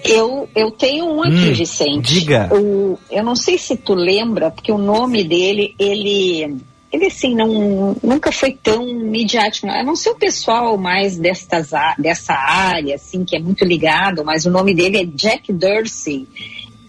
[0.04, 2.14] Eu, eu tenho um aqui, hum, Vicente.
[2.14, 2.48] Diga.
[2.52, 6.56] O, eu não sei se tu lembra, porque o nome dele, ele
[6.94, 12.34] ele assim não nunca foi tão midiático, a não ser o pessoal mais destas, dessa
[12.34, 16.28] área assim que é muito ligado, mas o nome dele é Jack Dorsey.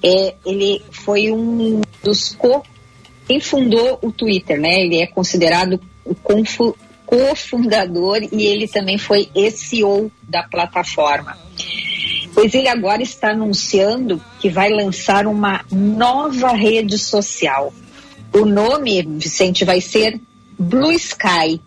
[0.04, 2.62] É, ele foi um dos co
[3.28, 4.82] quem fundou o Twitter, né?
[4.82, 6.14] Ele é considerado o
[7.08, 11.36] cofundador e ele também foi SEO da plataforma.
[12.36, 17.74] Pois ele agora está anunciando que vai lançar uma nova rede social.
[18.36, 20.20] O nome, Vicente, vai ser
[20.60, 21.62] Blue Sky.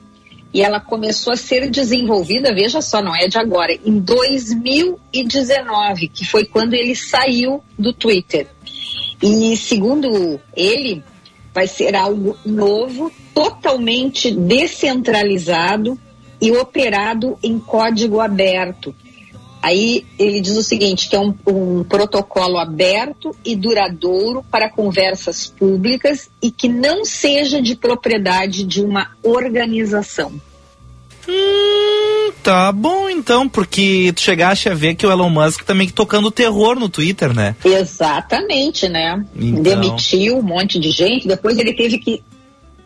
[0.53, 6.27] E ela começou a ser desenvolvida, veja só, não é de agora, em 2019, que
[6.27, 8.47] foi quando ele saiu do Twitter.
[9.23, 11.03] E segundo ele,
[11.55, 15.99] vai ser algo novo, totalmente descentralizado
[16.41, 18.95] e operado em código aberto.
[19.63, 25.47] Aí ele diz o seguinte, que é um, um, protocolo aberto e duradouro para conversas
[25.47, 30.33] públicas e que não seja de propriedade de uma organização.
[31.29, 36.31] Hum, tá bom então, porque tu chegaste a ver que o Elon Musk também tocando
[36.31, 37.55] terror no Twitter, né?
[37.65, 39.23] Exatamente, né?
[39.37, 39.63] Então...
[39.63, 42.23] Demitiu um monte de gente, depois ele teve que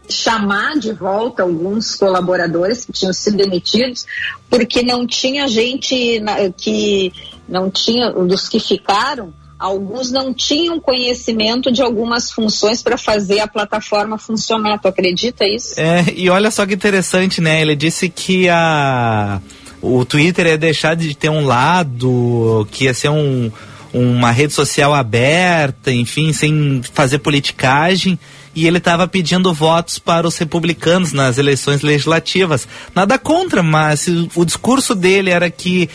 [0.09, 4.07] chamar de volta alguns colaboradores que tinham sido demitidos,
[4.51, 6.21] porque não tinha gente
[6.57, 7.13] que
[7.49, 13.47] não tinha, dos que ficaram, alguns não tinham conhecimento de algumas funções para fazer a
[13.47, 14.79] plataforma funcionar.
[14.81, 15.81] Tu acredita isso?
[15.81, 17.63] É, e olha só que interessante, né?
[17.63, 19.41] Ele disse que a
[19.81, 23.51] o Twitter ia deixar de ter um lado, que ia ser um,
[23.93, 28.19] uma rede social aberta, enfim, sem fazer politicagem
[28.55, 32.69] e ele estava pedindo votos para os republicanos nas eleições legislativas.
[32.95, 35.89] Nada contra, mas o discurso dele era que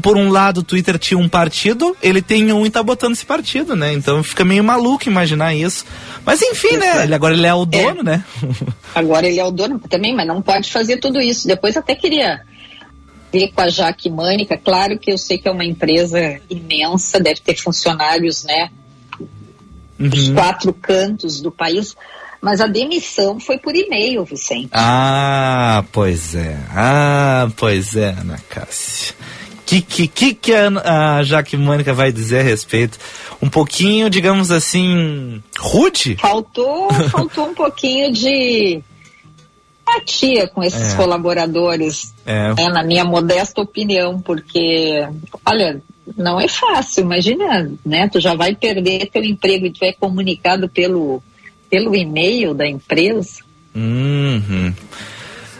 [0.00, 3.26] por um lado o Twitter tinha um partido, ele tem um e tá botando esse
[3.26, 3.92] partido, né?
[3.92, 5.84] Então fica meio maluco imaginar isso.
[6.24, 7.04] Mas enfim, né?
[7.04, 7.66] Ele, agora ele é o é.
[7.66, 8.04] dono, é.
[8.04, 8.24] né?
[8.94, 11.48] agora ele é o dono também, mas não pode fazer tudo isso.
[11.48, 12.42] Depois até queria
[13.32, 14.56] ver com a Jaque Mânica.
[14.56, 18.70] Claro que eu sei que é uma empresa imensa, deve ter funcionários, né?
[19.98, 20.08] Uhum.
[20.08, 21.96] dos quatro cantos do país.
[22.40, 24.68] Mas a demissão foi por e-mail, Vicente.
[24.72, 26.58] Ah, pois é.
[26.70, 29.14] Ah, pois é, Ana Cássia.
[29.64, 32.98] Que que, que, que a, a Jaque Mônica vai dizer a respeito?
[33.42, 36.16] Um pouquinho, digamos assim, rude?
[36.20, 38.80] Faltou, faltou um pouquinho de
[39.86, 40.96] empatia com esses é.
[40.96, 42.54] colaboradores, é.
[42.54, 45.06] Né, na minha modesta opinião, porque,
[45.44, 45.80] olha,
[46.16, 48.08] não é fácil, imagina, né?
[48.08, 51.22] Tu já vai perder teu emprego e tu é comunicado pelo,
[51.70, 53.40] pelo e-mail da empresa.
[53.74, 54.72] Uhum.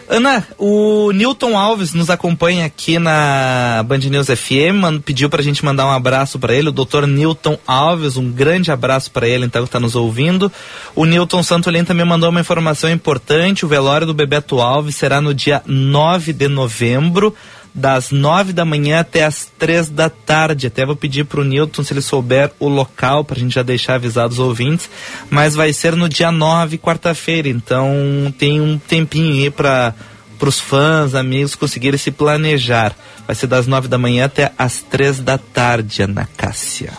[0.08, 5.84] Ana, o Newton Alves nos acompanha aqui na Band News FM, pediu pra gente mandar
[5.84, 7.06] um abraço para ele, o Dr.
[7.06, 10.50] Newton Alves, um grande abraço para ele, então que tá nos ouvindo.
[10.94, 15.34] O Newton Santolin também mandou uma informação importante, o velório do Bebeto Alves será no
[15.34, 17.34] dia 9 de novembro,
[17.76, 20.66] das nove da manhã até as três da tarde.
[20.66, 23.62] Até vou pedir para o Newton se ele souber o local para a gente já
[23.62, 24.88] deixar avisados os ouvintes.
[25.28, 27.48] Mas vai ser no dia 9, quarta-feira.
[27.48, 29.94] Então tem um tempinho aí para
[30.40, 32.96] os fãs, amigos conseguirem se planejar.
[33.26, 36.92] Vai ser das nove da manhã até as três da tarde, Ana Cássia.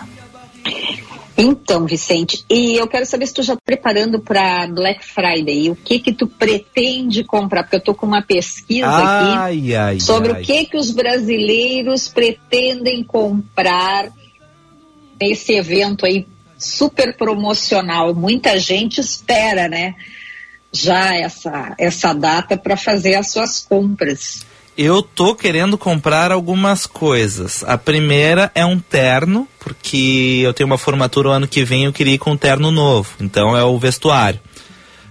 [1.38, 5.70] Então, Vicente, e eu quero saber se tu já está preparando para Black Friday.
[5.70, 7.62] O que que tu pretende comprar?
[7.62, 10.42] Porque eu estou com uma pesquisa ai, aqui ai, sobre ai.
[10.42, 14.10] o que que os brasileiros pretendem comprar
[15.22, 16.26] nesse evento aí
[16.58, 18.16] super promocional.
[18.16, 19.94] Muita gente espera, né?
[20.74, 24.44] Já essa essa data para fazer as suas compras.
[24.78, 27.64] Eu tô querendo comprar algumas coisas.
[27.64, 31.94] A primeira é um terno, porque eu tenho uma formatura o ano que vem eu
[31.94, 33.10] queria ir com um terno novo.
[33.20, 34.40] Então é o vestuário.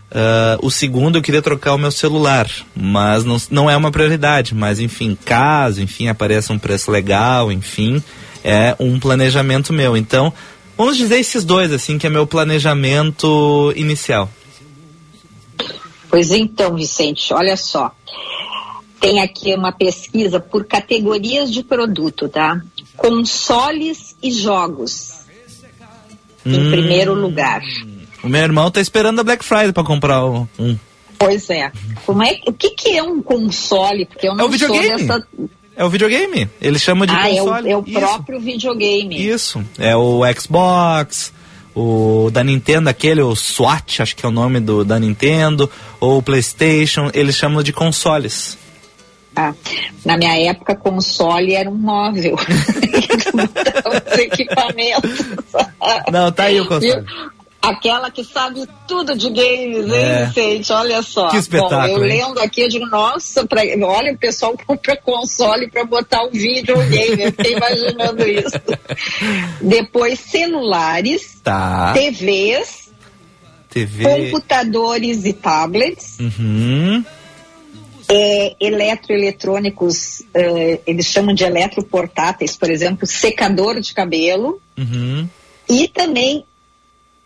[0.09, 4.55] Uh, o segundo eu queria trocar o meu celular, mas não, não é uma prioridade.
[4.55, 8.01] Mas enfim, caso, enfim, apareça um preço legal, enfim,
[8.45, 9.97] é um planejamento meu.
[9.97, 10.33] Então,
[10.79, 14.31] vamos dizer esses dois, assim, que é meu planejamento inicial.
[16.09, 17.93] Pois então, Vicente, olha só
[19.01, 22.61] tem aqui uma pesquisa por categorias de produto, tá?
[22.97, 25.27] Consoles e jogos.
[26.45, 27.61] Em hum, primeiro lugar.
[28.23, 30.47] O meu irmão tá esperando a Black Friday para comprar um.
[31.19, 31.73] Pois é.
[32.05, 32.41] Como é.
[32.47, 34.07] O que, que é um console?
[34.07, 35.03] Porque eu não é o videogame.
[35.03, 35.27] Dessa...
[35.77, 36.49] É o videogame.
[36.61, 37.71] Ele chama de ah, console.
[37.71, 39.27] É o, é o próprio videogame.
[39.27, 39.63] Isso.
[39.79, 41.33] É o Xbox,
[41.75, 46.19] o da Nintendo, aquele, o SWAT, acho que é o nome do da Nintendo, ou
[46.19, 48.57] o PlayStation, eles chamam de consoles.
[49.37, 49.53] Ah,
[50.03, 52.37] na minha época, console era um móvel.
[52.41, 55.21] os equipamentos.
[56.11, 57.05] Não, tá aí o console.
[57.61, 60.25] aquela que sabe tudo de games, hein, é.
[60.25, 60.73] Vicente?
[60.73, 61.29] Olha só.
[61.29, 61.81] Que espetáculo.
[61.81, 66.23] Bom, eu lendo aqui, eu digo, nossa, pra, olha, o pessoal compra console para botar
[66.23, 67.25] o um videogame.
[67.25, 68.59] Eu fiquei imaginando isso.
[69.61, 71.93] Depois, celulares, tá.
[71.93, 72.91] TVs,
[73.69, 74.03] TV.
[74.03, 76.19] computadores e tablets.
[76.21, 77.05] Uhum
[78.09, 85.29] é, eletroeletrônicos, é, eles chamam de eletroportáteis, por exemplo, secador de cabelo Uhum.
[85.69, 86.45] e também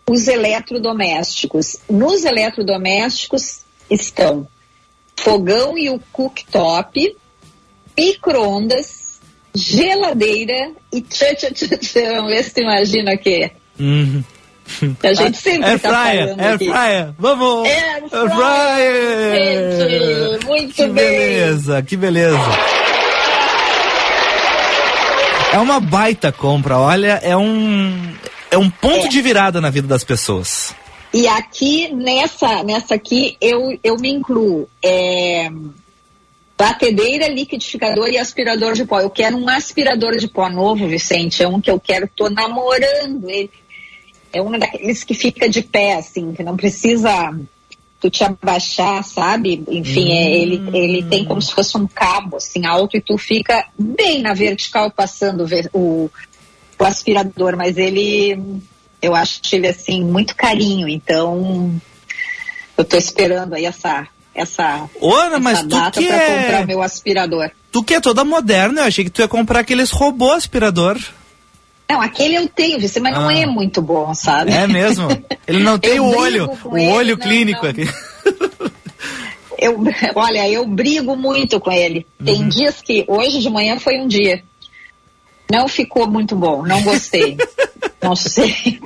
[0.09, 1.77] os eletrodomésticos.
[1.89, 3.61] Nos eletrodomésticos
[3.91, 4.49] estão
[5.17, 7.17] fogão e o cooktop,
[7.97, 9.21] micro-ondas,
[9.55, 12.27] geladeira e tchan, tchan, tchan, tchan.
[12.27, 13.53] Ver se tu imagina o quê.
[13.79, 14.25] Uhum.
[15.03, 17.15] A gente sempre tá fryer, falando air aqui.
[17.19, 17.69] vamos!
[18.11, 19.89] Fryer!
[19.91, 20.95] Gente, muito que bem.
[20.95, 22.39] beleza, que beleza.
[25.53, 28.15] É uma baita compra, olha, é um
[28.51, 29.09] é um ponto É.
[29.09, 30.75] de virada na vida das pessoas.
[31.13, 34.69] E aqui, nessa, nessa aqui, eu, eu me incluo.
[34.83, 35.51] É,
[36.57, 39.01] batedeira, liquidificador e aspirador de pó.
[39.01, 41.43] Eu quero um aspirador de pó novo, Vicente.
[41.43, 43.51] É um que eu quero, tô namorando ele.
[44.33, 47.35] É um daqueles que fica de pé, assim, que não precisa
[48.01, 49.63] tu te abaixar, sabe?
[49.69, 53.67] Enfim, é, ele, ele tem como se fosse um cabo, assim, alto, e tu fica
[53.79, 56.11] bem na vertical passando o,
[56.79, 58.41] o aspirador, mas ele,
[59.03, 61.79] eu acho ele, assim, muito carinho, então
[62.77, 64.89] eu tô esperando aí essa, essa,
[65.39, 67.51] mas essa tu data que pra é- comprar o meu aspirador.
[67.71, 70.99] Tu que é toda moderna, eu achei que tu ia comprar aqueles robô aspirador.
[71.91, 73.35] Não, aquele eu tenho, Vicente, mas não Ah.
[73.37, 74.53] é muito bom, sabe?
[74.53, 75.09] É mesmo?
[75.47, 77.71] Ele não tem Eu o olho, o ele, olho não, clínico não.
[77.71, 77.85] aqui.
[79.63, 79.79] Eu,
[80.15, 82.07] olha, eu brigo muito com ele.
[82.19, 82.25] Uhum.
[82.25, 84.43] Tem dias que, hoje de manhã foi um dia.
[85.53, 87.37] Não ficou muito bom, não gostei.
[88.03, 88.81] não sei.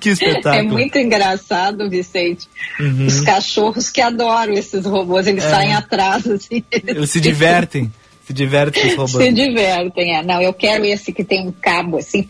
[0.00, 0.54] Que espetáculo.
[0.56, 2.48] É muito engraçado, Vicente.
[2.80, 3.06] Uhum.
[3.06, 5.50] Os cachorros que adoram esses robôs, eles É.
[5.50, 6.64] saem atrás, assim.
[6.72, 7.92] Eles se divertem,
[8.28, 8.82] se divertem.
[9.08, 10.22] Se divertem, é.
[10.22, 12.28] Não, eu quero esse que tem um cabo, assim,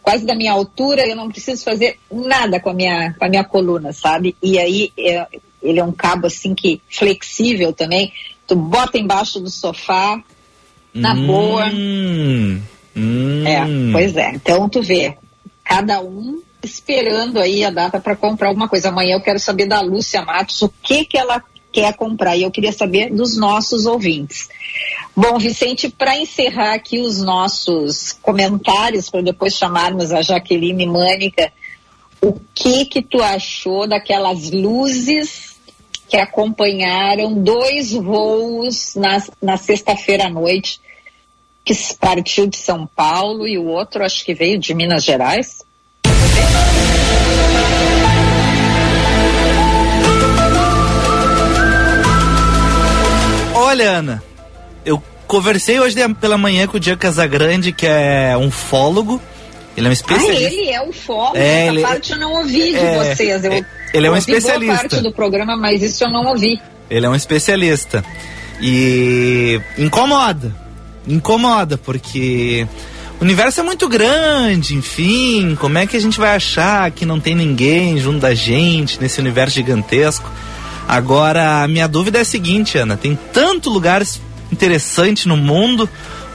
[0.00, 3.42] quase da minha altura, eu não preciso fazer nada com a minha, com a minha
[3.42, 4.36] coluna, sabe?
[4.40, 5.26] E aí, é,
[5.60, 8.12] ele é um cabo, assim, que flexível também.
[8.46, 10.22] Tu bota embaixo do sofá,
[10.94, 11.66] na boa.
[11.66, 12.60] Hum,
[12.96, 13.44] hum.
[13.44, 14.30] É, pois é.
[14.34, 15.16] Então, tu vê,
[15.64, 18.90] cada um esperando aí a data para comprar alguma coisa.
[18.90, 21.42] Amanhã eu quero saber da Lúcia Matos o que que ela
[21.72, 24.48] quer comprar e eu queria saber dos nossos ouvintes.
[25.16, 31.52] Bom, Vicente, para encerrar aqui os nossos comentários, para depois chamarmos a Jaqueline Mânica,
[32.20, 35.56] o que que tu achou daquelas luzes
[36.08, 40.80] que acompanharam dois voos na, na sexta-feira à noite,
[41.64, 45.64] que partiu de São Paulo e o outro acho que veio de Minas Gerais?
[53.72, 54.22] Olha, Ana,
[54.84, 59.18] eu conversei hoje pela manhã com o Diego Casagrande, que é um fólogo.
[59.74, 60.42] Ele é um Ah, especialista.
[60.42, 63.42] ele é o fólogo, É, essa ele- parte eu não ouvi de é, vocês.
[63.44, 63.64] Eu, é,
[63.94, 64.76] ele é um especialista.
[64.76, 66.60] parte do programa, mas isso eu não ouvi.
[66.90, 68.04] Ele é um especialista.
[68.60, 70.54] E incomoda.
[71.08, 72.66] Incomoda, porque
[73.18, 75.56] o universo é muito grande, enfim.
[75.58, 79.18] Como é que a gente vai achar que não tem ninguém junto da gente nesse
[79.18, 80.30] universo gigantesco?
[80.92, 84.20] Agora, a minha dúvida é a seguinte, Ana: tem tanto lugares
[84.52, 85.88] interessante no mundo,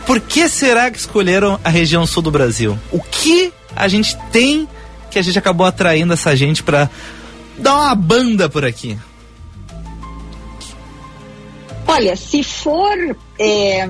[0.03, 2.76] por que será que escolheram a região sul do Brasil?
[2.91, 4.68] O que a gente tem
[5.12, 6.89] que a gente acabou atraindo essa gente pra
[7.55, 8.97] dar uma banda por aqui?
[11.86, 13.88] Olha, se for é,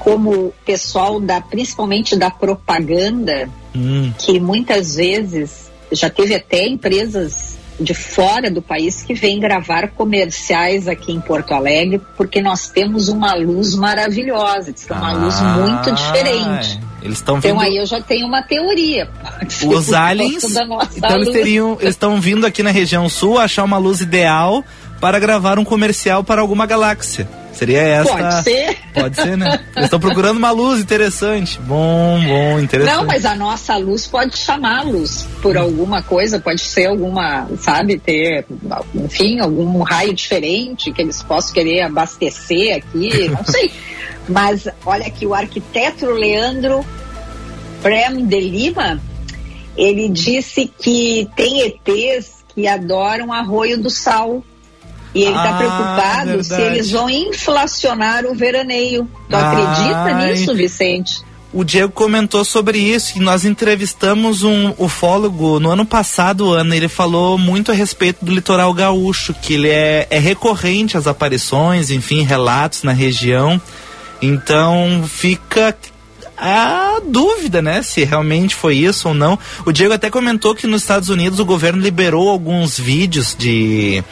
[0.00, 4.12] como o pessoal da, principalmente da propaganda, Hum.
[4.18, 10.86] que muitas vezes já teve até empresas de fora do país que vêm gravar comerciais
[10.86, 15.34] aqui em Porto Alegre, porque nós temos uma luz maravilhosa, diz que é uma luz
[15.38, 16.78] Ah, muito diferente.
[17.02, 17.62] Eles estão Então vindo.
[17.62, 19.08] aí eu já tenho uma teoria.
[19.66, 21.36] Os aliens, então eles luz.
[21.38, 24.62] teriam, eles estão vindo aqui na região sul achar uma luz ideal
[25.00, 27.26] para gravar um comercial para alguma galáxia.
[27.60, 28.10] Seria essa?
[28.10, 28.78] Pode ser.
[28.94, 29.60] Pode ser, né?
[29.76, 31.60] Eles estão procurando uma luz interessante.
[31.60, 32.96] Bom, bom, interessante.
[32.96, 38.46] Não, mas a nossa luz pode chamá-los por alguma coisa, pode ser alguma, sabe, ter,
[38.94, 43.70] enfim, algum raio diferente que eles possam querer abastecer aqui, não sei.
[44.26, 46.82] Mas olha que o arquiteto Leandro
[47.82, 48.98] Prem de Lima,
[49.76, 54.42] ele disse que tem ETs que adoram Arroio do Sal.
[55.14, 59.08] E ele está Ah, preocupado se eles vão inflacionar o veraneio.
[59.28, 59.42] Tu Ai.
[59.42, 61.22] acredita nisso, Vicente?
[61.52, 66.76] O Diego comentou sobre isso e nós entrevistamos um ufólogo no ano passado, Ana.
[66.76, 71.90] Ele falou muito a respeito do litoral gaúcho, que ele é, é recorrente as aparições,
[71.90, 73.60] enfim, relatos na região.
[74.22, 75.76] Então fica
[76.38, 79.38] a dúvida, né, se realmente foi isso ou não.
[79.66, 84.02] O Diego até comentou que nos Estados Unidos o governo liberou alguns vídeos de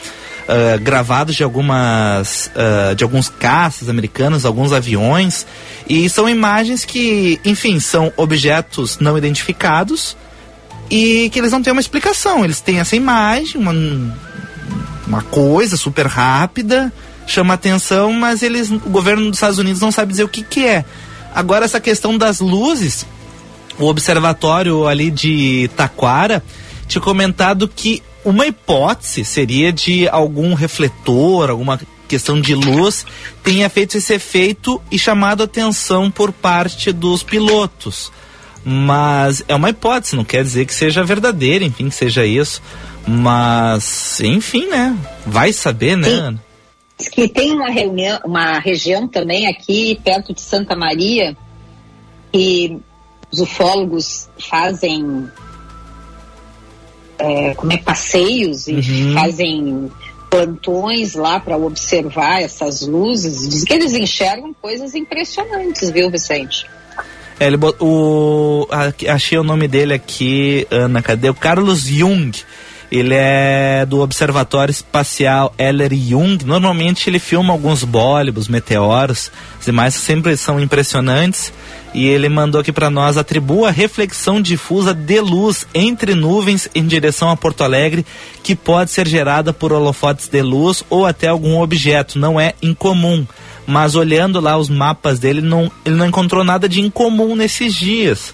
[0.49, 5.45] uh, gravados de algumas uh, de alguns caças americanos, alguns aviões
[5.87, 10.17] e são imagens que, enfim, são objetos não identificados
[10.89, 12.43] e que eles não têm uma explicação.
[12.43, 13.73] Eles têm essa imagem, uma,
[15.07, 16.91] uma coisa super rápida,
[17.27, 20.65] chama atenção, mas eles, o governo dos Estados Unidos não sabe dizer o que, que
[20.65, 20.83] é.
[21.33, 23.05] Agora, essa questão das luzes,
[23.77, 26.43] o observatório ali de Taquara
[26.87, 33.05] tinha comentado que uma hipótese seria de algum refletor, alguma questão de luz,
[33.43, 38.11] tenha feito esse efeito e chamado atenção por parte dos pilotos.
[38.65, 42.61] Mas é uma hipótese, não quer dizer que seja verdadeira, enfim, que seja isso.
[43.07, 44.97] Mas, enfim, né?
[45.25, 46.43] Vai saber, né, Ana?
[47.11, 51.35] Que tem uma, reunião, uma região também aqui perto de Santa Maria
[52.31, 52.77] que
[53.31, 55.29] os ufólogos fazem
[57.19, 59.13] é, como é, passeios e uhum.
[59.13, 59.91] fazem
[60.29, 63.49] plantões lá para observar essas luzes.
[63.49, 66.65] Diz que eles enxergam coisas impressionantes, viu, Vicente?
[67.39, 68.67] É, ele, o,
[69.07, 71.29] achei o nome dele aqui, Ana, cadê?
[71.29, 72.31] O Carlos Jung.
[72.91, 76.43] Ele é do Observatório Espacial Eller Jung.
[76.43, 79.31] Normalmente ele filma alguns bólibos, meteoros.
[79.59, 81.53] As imagens sempre são impressionantes.
[81.93, 87.29] E ele mandou aqui para nós: atribua reflexão difusa de luz entre nuvens em direção
[87.29, 88.05] a Porto Alegre,
[88.41, 92.17] que pode ser gerada por holofotes de luz ou até algum objeto.
[92.17, 93.25] Não é incomum.
[93.67, 98.33] Mas olhando lá os mapas dele, não, ele não encontrou nada de incomum nesses dias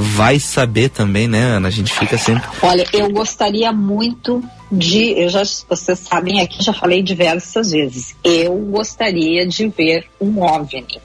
[0.00, 1.66] vai saber também, né, Ana?
[1.66, 2.48] A gente fica sempre.
[2.62, 4.40] Olha, eu gostaria muito
[4.70, 5.10] de.
[5.18, 8.14] Eu já, vocês sabem aqui, já falei diversas vezes.
[8.22, 11.00] Eu gostaria de ver um OVNI.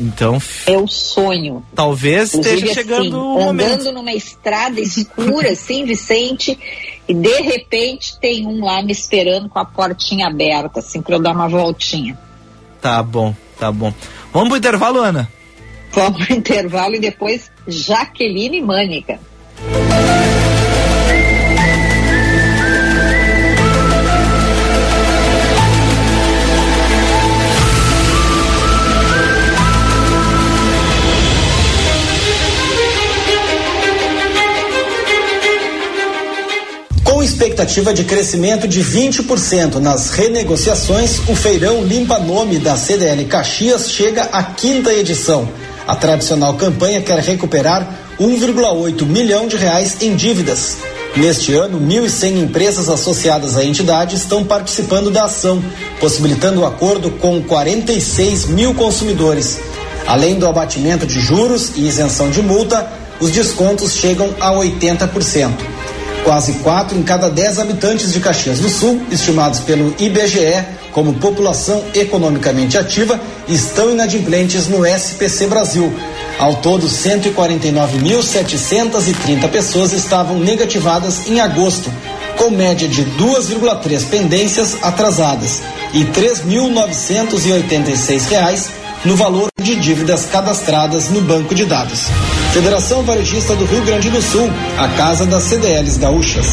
[0.00, 0.42] Então.
[0.66, 1.64] É o sonho.
[1.72, 3.72] Talvez esteja chegando assim, o momento.
[3.74, 6.58] Andando numa estrada escura, assim, Vicente,
[7.06, 11.20] e de repente tem um lá me esperando com a portinha aberta, assim, para eu
[11.20, 12.18] dar uma voltinha.
[12.80, 13.92] Tá bom, tá bom.
[14.32, 15.30] Vamos pro intervalo, Ana?
[15.92, 19.18] Vamos pro intervalo e depois Jaqueline Mânica.
[37.04, 43.90] Com expectativa de crescimento de 20% nas renegociações, o feirão Limpa Nome da CDL Caxias
[43.90, 45.46] chega à quinta edição.
[45.90, 47.84] A tradicional campanha quer recuperar
[48.20, 50.76] 1,8 milhão de reais em dívidas.
[51.16, 55.60] Neste ano, 1.100 empresas associadas à entidade estão participando da ação,
[55.98, 59.58] possibilitando o acordo com 46 mil consumidores.
[60.06, 62.88] Além do abatimento de juros e isenção de multa,
[63.18, 65.50] os descontos chegam a 80%.
[66.24, 70.62] Quase 4 em cada 10 habitantes de Caxias do Sul, estimados pelo IBGE,
[70.92, 73.18] como população economicamente ativa
[73.48, 75.90] estão inadimplentes no SPC Brasil.
[76.38, 81.90] Ao todo, 149.730 pessoas estavam negativadas em agosto,
[82.36, 85.62] com média de 2,3 pendências atrasadas
[85.92, 92.08] e R$ 3.986 no valor de dívidas cadastradas no banco de dados.
[92.52, 94.48] Federação Varejista do Rio Grande do Sul,
[94.78, 96.46] a casa das CDLs gaúchas.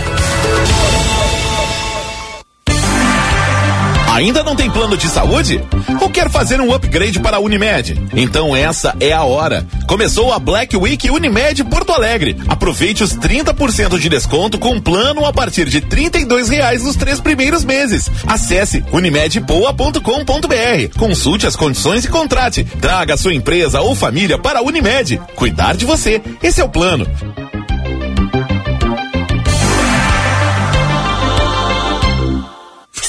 [4.18, 5.62] Ainda não tem plano de saúde?
[6.00, 7.96] Ou quer fazer um upgrade para a Unimed?
[8.16, 9.64] Então essa é a hora.
[9.86, 12.36] Começou a Black Week Unimed Porto Alegre.
[12.48, 17.64] Aproveite os 30% de desconto com plano a partir de R$ reais nos três primeiros
[17.64, 18.10] meses.
[18.26, 20.98] Acesse unimedpoa.com.br.
[20.98, 22.64] Consulte as condições e contrate.
[22.64, 25.20] Traga sua empresa ou família para a Unimed.
[25.36, 26.20] Cuidar de você.
[26.42, 27.06] Esse é o plano.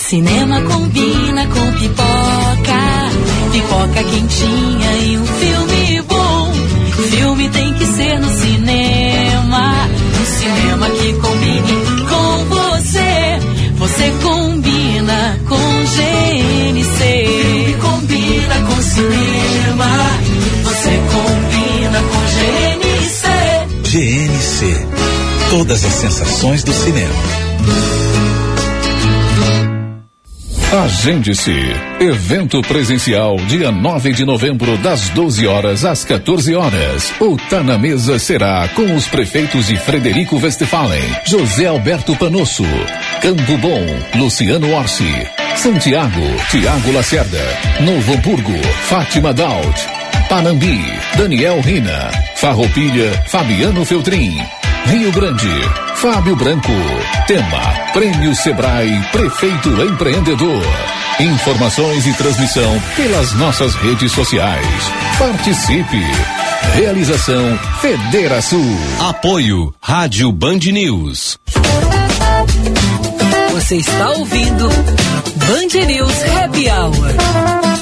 [0.10, 2.80] Cinema combina com pipoca.
[3.52, 6.52] Pipoca quentinha e um filme bom.
[7.12, 9.88] Filme tem que ser no cinema.
[10.20, 11.78] Um cinema que combine
[12.10, 13.40] com você.
[13.78, 17.28] Você combina com GNC.
[17.28, 20.10] Filme combina com cinema.
[20.64, 22.20] Você combina com
[22.90, 23.28] GNC.
[23.84, 24.88] GNC.
[25.52, 27.14] Todas as sensações do cinema.
[30.72, 31.52] Agende-se.
[32.00, 37.12] Evento presencial, dia 9 de novembro, das 12 horas às 14 horas.
[37.20, 42.66] O Tá na Mesa será com os prefeitos de Frederico Westphalen, José Alberto Panosso,
[43.20, 43.84] Campo Bom,
[44.20, 45.12] Luciano Orsi,
[45.56, 47.44] Santiago, Tiago Lacerda,
[47.82, 49.88] Novo Hamburgo, Fátima Daut,
[50.30, 50.84] Panambi,
[51.18, 54.38] Daniel Rina, Farroupilha, Fabiano Feltrin,
[54.90, 55.48] Rio Grande,
[55.98, 56.72] Fábio Branco.
[57.28, 57.62] Tema:
[57.94, 60.64] Prêmio Sebrae Prefeito Empreendedor.
[61.20, 64.66] Informações e transmissão pelas nossas redes sociais.
[65.20, 66.02] Participe.
[66.74, 68.60] Realização Federação.
[69.00, 71.38] Apoio Rádio Band News.
[73.52, 77.80] Você está ouvindo Band News Happy Hour.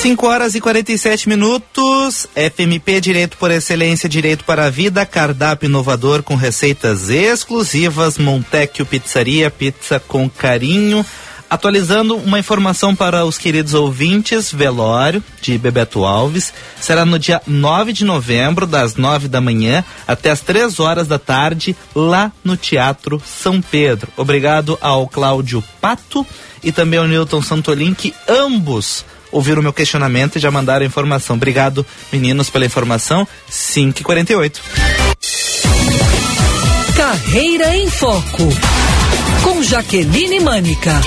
[0.00, 2.26] 5 horas e 47 minutos.
[2.34, 9.50] FMP Direito por Excelência, Direito para a Vida, cardápio inovador com receitas exclusivas, Montecchio Pizzaria,
[9.50, 11.04] pizza com carinho.
[11.50, 17.92] Atualizando uma informação para os queridos ouvintes, velório de Bebeto Alves será no dia 9
[17.92, 23.22] de novembro, das 9 da manhã até as 3 horas da tarde, lá no Teatro
[23.22, 24.08] São Pedro.
[24.16, 26.26] Obrigado ao Cláudio Pato
[26.64, 31.36] e também ao Newton Santolin, que ambos ouviram o meu questionamento e já mandaram informação.
[31.36, 33.26] Obrigado, meninos, pela informação.
[33.50, 34.60] 5h48.
[36.96, 38.48] Carreira em Foco.
[39.42, 41.00] Com Jaqueline Mânica.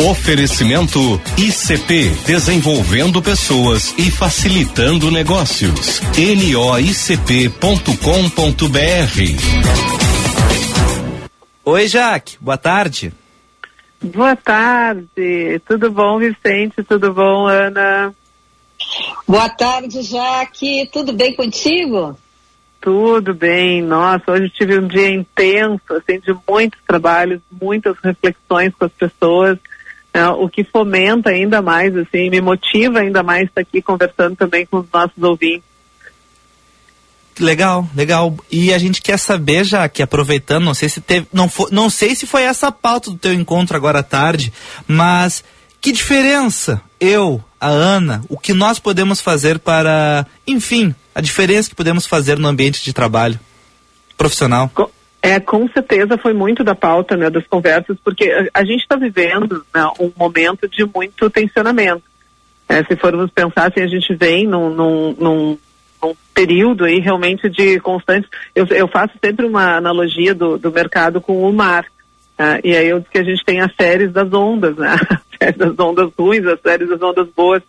[0.00, 6.02] Oferecimento ICP Desenvolvendo Pessoas e Facilitando Negócios.
[6.16, 7.56] NOICP.com.br.
[11.64, 12.36] Oi, Jaque.
[12.40, 13.12] Boa tarde.
[14.02, 16.82] Boa tarde, tudo bom, Vicente?
[16.82, 18.14] Tudo bom, Ana?
[19.26, 20.88] Boa tarde, Jaque.
[20.92, 22.16] Tudo bem contigo?
[22.80, 23.82] Tudo bem.
[23.82, 29.58] Nossa, hoje tive um dia intenso, assim, de muitos trabalhos, muitas reflexões com as pessoas,
[30.14, 34.64] né, o que fomenta ainda mais, assim, me motiva ainda mais estar aqui conversando também
[34.66, 35.75] com os nossos ouvintes.
[37.38, 38.34] Legal, legal.
[38.50, 41.90] E a gente quer saber já que aproveitando, não sei se teve, não, for, não
[41.90, 44.52] sei se foi essa a pauta do teu encontro agora à tarde,
[44.88, 45.44] mas
[45.80, 51.74] que diferença eu, a Ana, o que nós podemos fazer para, enfim, a diferença que
[51.74, 53.38] podemos fazer no ambiente de trabalho
[54.16, 54.70] profissional?
[55.20, 58.96] É, com certeza foi muito da pauta, né, das conversas, porque a, a gente está
[58.96, 62.04] vivendo né, um momento de muito tensionamento.
[62.68, 65.58] É, se formos pensar, assim, a gente vem num, num, num
[66.02, 68.28] um período aí realmente de constantes.
[68.54, 71.84] Eu, eu faço sempre uma analogia do, do mercado com o mar.
[72.38, 74.94] Uh, e aí eu disse que a gente tem as séries das ondas, né?
[75.36, 77.62] As séries das ondas ruins, as séries das ondas boas.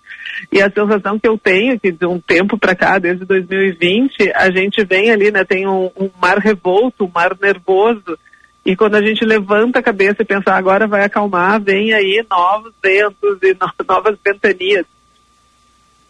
[0.51, 4.31] E a sensação que eu tenho é que de um tempo para cá, desde 2020,
[4.33, 5.43] a gente vem ali, né?
[5.43, 8.17] Tem um, um, mar revolto, um mar nervoso.
[8.65, 12.25] E quando a gente levanta a cabeça e pensa, ah, agora vai acalmar, vem aí
[12.29, 14.85] novos ventos e no, novas ventanias.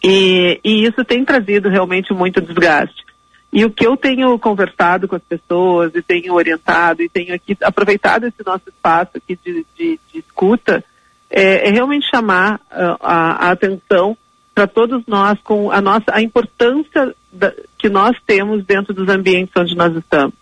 [0.04, 3.06] E, e isso tem trazido realmente muito desgaste.
[3.52, 7.58] E o que eu tenho conversado com as pessoas e tenho orientado e tenho aqui
[7.62, 10.84] aproveitado esse nosso espaço aqui de, de, de escuta
[11.30, 14.18] é, é, realmente chamar uh, a, a, atenção
[14.54, 19.54] para todos nós com a nossa a importância da, que nós temos dentro dos ambientes
[19.58, 20.36] onde nós estamos.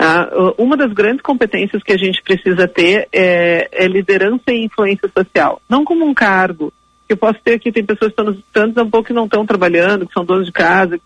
[0.00, 5.10] Uh, uma das grandes competências que a gente precisa ter é, é liderança e influência
[5.14, 6.72] social, não como um cargo,
[7.12, 10.06] eu posso ter aqui, tem pessoas que estão nos escutando, pouco que não estão trabalhando,
[10.06, 11.04] que são donos de casa, que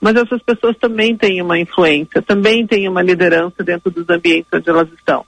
[0.00, 4.68] mas essas pessoas também têm uma influência, também têm uma liderança dentro dos ambientes onde
[4.68, 5.24] elas estão.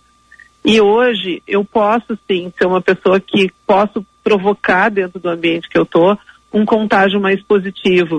[0.62, 5.78] E hoje eu posso sim ser uma pessoa que posso provocar dentro do ambiente que
[5.78, 6.18] eu estou
[6.52, 8.18] um contágio mais positivo.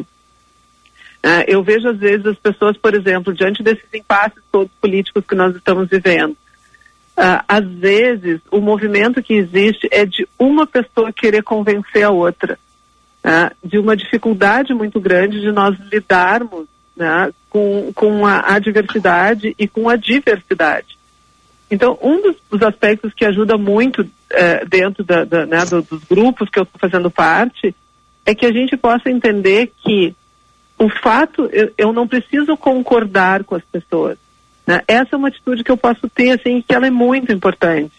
[1.23, 5.35] Uh, eu vejo às vezes as pessoas, por exemplo, diante desses impasses todos políticos que
[5.35, 6.35] nós estamos vivendo,
[7.17, 12.59] Uh, às vezes, o movimento que existe é de uma pessoa querer convencer a outra,
[13.25, 19.55] uh, de uma dificuldade muito grande de nós lidarmos né, com, com a, a, diversidade
[19.57, 20.95] e com a diversidade.
[21.71, 26.03] Então, um dos, dos aspectos que ajuda muito uh, dentro da, da, né, do, dos
[26.03, 27.75] grupos que eu estou fazendo parte
[28.25, 30.15] é que a gente possa entender que
[30.77, 34.17] o fato, eu, eu não preciso concordar com as pessoas,
[34.67, 34.81] Né?
[34.85, 37.93] Essa é uma atitude que eu posso ter, assim, que ela é muito importante.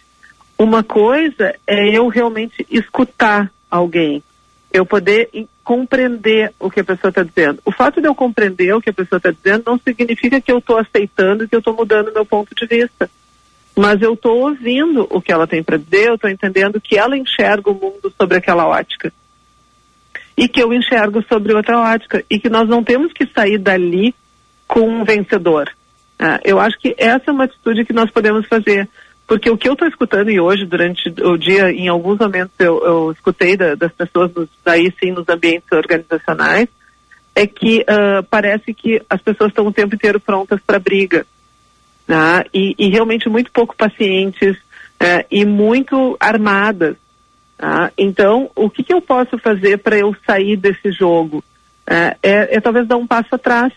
[0.58, 4.22] Uma coisa é eu realmente escutar alguém,
[4.70, 5.30] eu poder
[5.64, 7.60] compreender o que a pessoa está dizendo.
[7.64, 10.58] O fato de eu compreender o que a pessoa está dizendo não significa que eu
[10.58, 13.08] estou aceitando que eu estou mudando meu ponto de vista.
[13.76, 17.16] Mas eu estou ouvindo o que ela tem para dizer, eu estou entendendo que ela
[17.16, 19.12] enxerga o mundo sobre aquela ótica.
[20.36, 22.24] E que eu enxergo sobre outra ótica.
[22.28, 24.12] E que nós não temos que sair dali
[24.66, 25.70] com um vencedor.
[26.18, 28.88] Ah, eu acho que essa é uma atitude que nós podemos fazer.
[29.26, 32.82] Porque o que eu estou escutando e hoje, durante o dia, em alguns momentos eu,
[32.82, 36.66] eu escutei da, das pessoas, nos, daí sim, nos ambientes organizacionais,
[37.34, 41.26] é que uh, parece que as pessoas estão o tempo inteiro prontas para briga.
[42.06, 42.44] Né?
[42.54, 46.96] E, e, realmente muito pouco pacientes uh, e muito armadas.
[47.58, 47.92] Tá?
[47.98, 51.44] Então, o que, que, eu posso fazer para eu sair desse jogo?
[51.86, 53.74] Uh, é, é talvez dar um passo atrás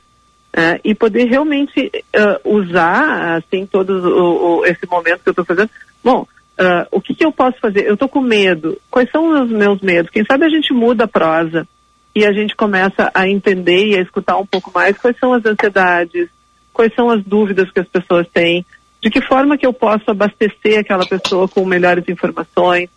[0.51, 5.45] uh, e poder realmente uh, usar assim todo o, o, esse momento que eu estou
[5.45, 5.69] fazendo.
[6.03, 6.21] Bom,
[6.59, 7.85] uh, o que, que, eu posso fazer?
[7.85, 8.77] Eu estou com medo.
[8.89, 10.11] Quais são os meus medos?
[10.11, 11.67] Quem sabe a gente muda a prosa
[12.13, 15.45] e a gente começa a entender e a escutar um pouco mais quais são as
[15.45, 16.29] ansiedades,
[16.73, 18.65] quais são as dúvidas que as pessoas têm,
[19.01, 22.89] de que forma que eu posso abastecer aquela pessoa com melhores informações,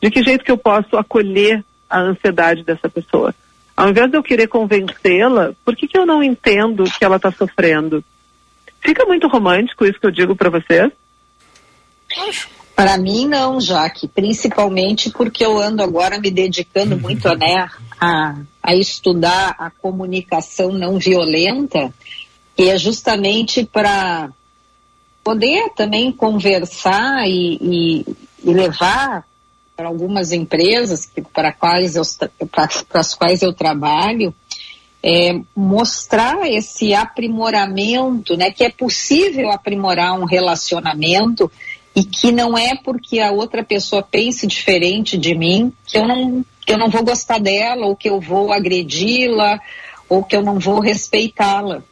[0.00, 3.34] de que jeito que eu posso acolher a ansiedade dessa pessoa.
[3.76, 7.30] Ao invés de eu querer convencê-la, por que, que eu não entendo que ela está
[7.30, 8.02] sofrendo?
[8.80, 10.90] Fica muito romântico isso que eu digo para vocês?
[12.74, 17.68] Para mim não, Jaque, principalmente porque eu ando agora me dedicando muito né,
[18.00, 21.92] a, a estudar a comunicação não violenta,
[22.54, 24.30] que é justamente para
[25.24, 29.26] poder também conversar e, e, e levar
[29.76, 32.02] para algumas empresas que, para, quais eu,
[32.50, 34.34] para, para as quais eu trabalho,
[35.02, 41.52] é, mostrar esse aprimoramento, né, que é possível aprimorar um relacionamento
[41.94, 46.44] e que não é porque a outra pessoa pense diferente de mim que eu não,
[46.64, 49.60] que eu não vou gostar dela ou que eu vou agredi-la
[50.08, 51.82] ou que eu não vou respeitá-la.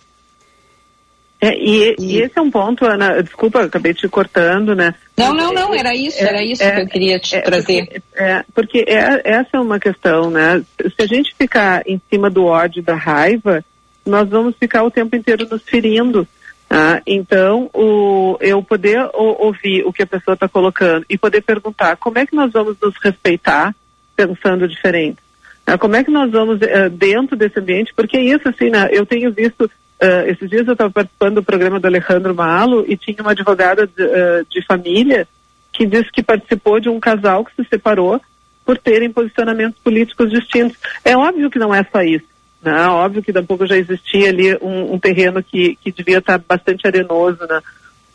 [1.45, 4.95] É, e, e, esse é um ponto, Ana, desculpa, acabei te cortando, né?
[5.15, 7.85] Não, não, não, era isso, é, era isso é, que eu queria te é, trazer.
[7.85, 10.63] Porque, é, porque é, essa é uma questão, né?
[10.81, 13.63] Se a gente ficar em cima do ódio, da raiva,
[14.07, 16.27] nós vamos ficar o tempo inteiro nos ferindo.
[16.67, 17.03] Tá?
[17.07, 21.97] Então, o, eu poder o, ouvir o que a pessoa está colocando e poder perguntar
[21.99, 23.75] como é que nós vamos nos respeitar
[24.17, 25.19] pensando diferente.
[25.63, 25.77] Tá?
[25.77, 28.89] Como é que nós vamos, uh, dentro desse ambiente, porque é isso, assim, né?
[28.91, 29.71] Eu tenho visto
[30.05, 33.87] Uh, esses dias eu estava participando do programa do Alejandro Malo e tinha uma advogada
[33.87, 35.27] de, uh, de, família
[35.73, 38.21] que disse que participou de um casal que se separou
[38.67, 40.77] por terem posicionamentos políticos distintos.
[41.03, 42.27] É óbvio que não é só isso.
[42.63, 42.77] Né?
[42.77, 46.19] É óbvio que daqui a pouco já existia ali um, um terreno que, que devia
[46.19, 47.39] estar bastante arenoso.
[47.49, 47.63] Né?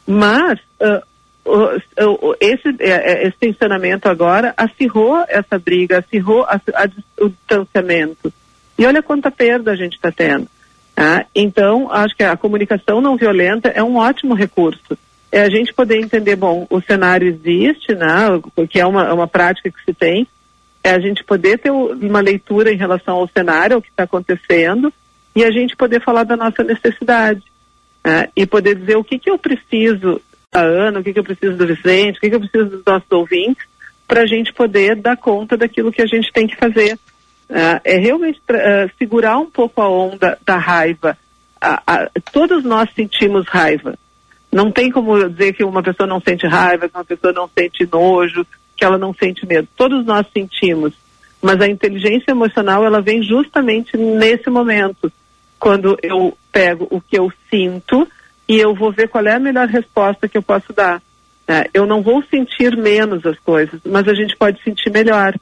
[0.06, 6.90] Mas uh, esse, esse tensionamento agora acirrou essa briga, acirrou a, a,
[7.24, 8.32] o distanciamento.
[8.78, 10.48] E olha quanta perda a gente está tendo.
[11.00, 11.26] Tá?
[11.34, 14.98] Então, acho que a comunicação não violenta é um ótimo recurso.
[15.32, 18.28] É a gente poder entender, bom, o cenário existe, né,
[18.70, 20.28] que é uma, é uma prática que se tem,
[20.84, 24.92] é a gente poder ter uma leitura em relação ao cenário, ao que está acontecendo,
[25.34, 27.44] e a gente poder falar da nossa necessidade.
[28.06, 30.22] Né, e poder dizer o que, que eu preciso
[30.52, 32.84] da Ana, o que, que eu preciso do Vicente, o que, que eu preciso dos
[32.86, 33.66] nossos ouvintes,
[34.06, 37.00] para a gente poder dar conta daquilo que a gente tem que fazer.
[37.50, 41.18] Uh, é realmente uh, segurar um pouco a onda da raiva.
[41.58, 43.98] Uh, todos nós sentimos raiva.
[44.52, 47.90] Não tem como dizer que uma pessoa não sente raiva, que uma pessoa não sente
[47.92, 48.46] nojo,
[48.78, 49.68] que ela não sente medo.
[49.76, 50.94] Todos nós sentimos.
[51.42, 55.12] Mas a inteligência emocional, ela vem justamente nesse momento,
[55.58, 58.08] quando eu pego o que eu sinto
[58.48, 61.02] e eu vou ver qual é a melhor resposta que eu posso dar.
[61.74, 65.34] Eu não vou sentir menos as coisas, mas a gente pode sentir melhor.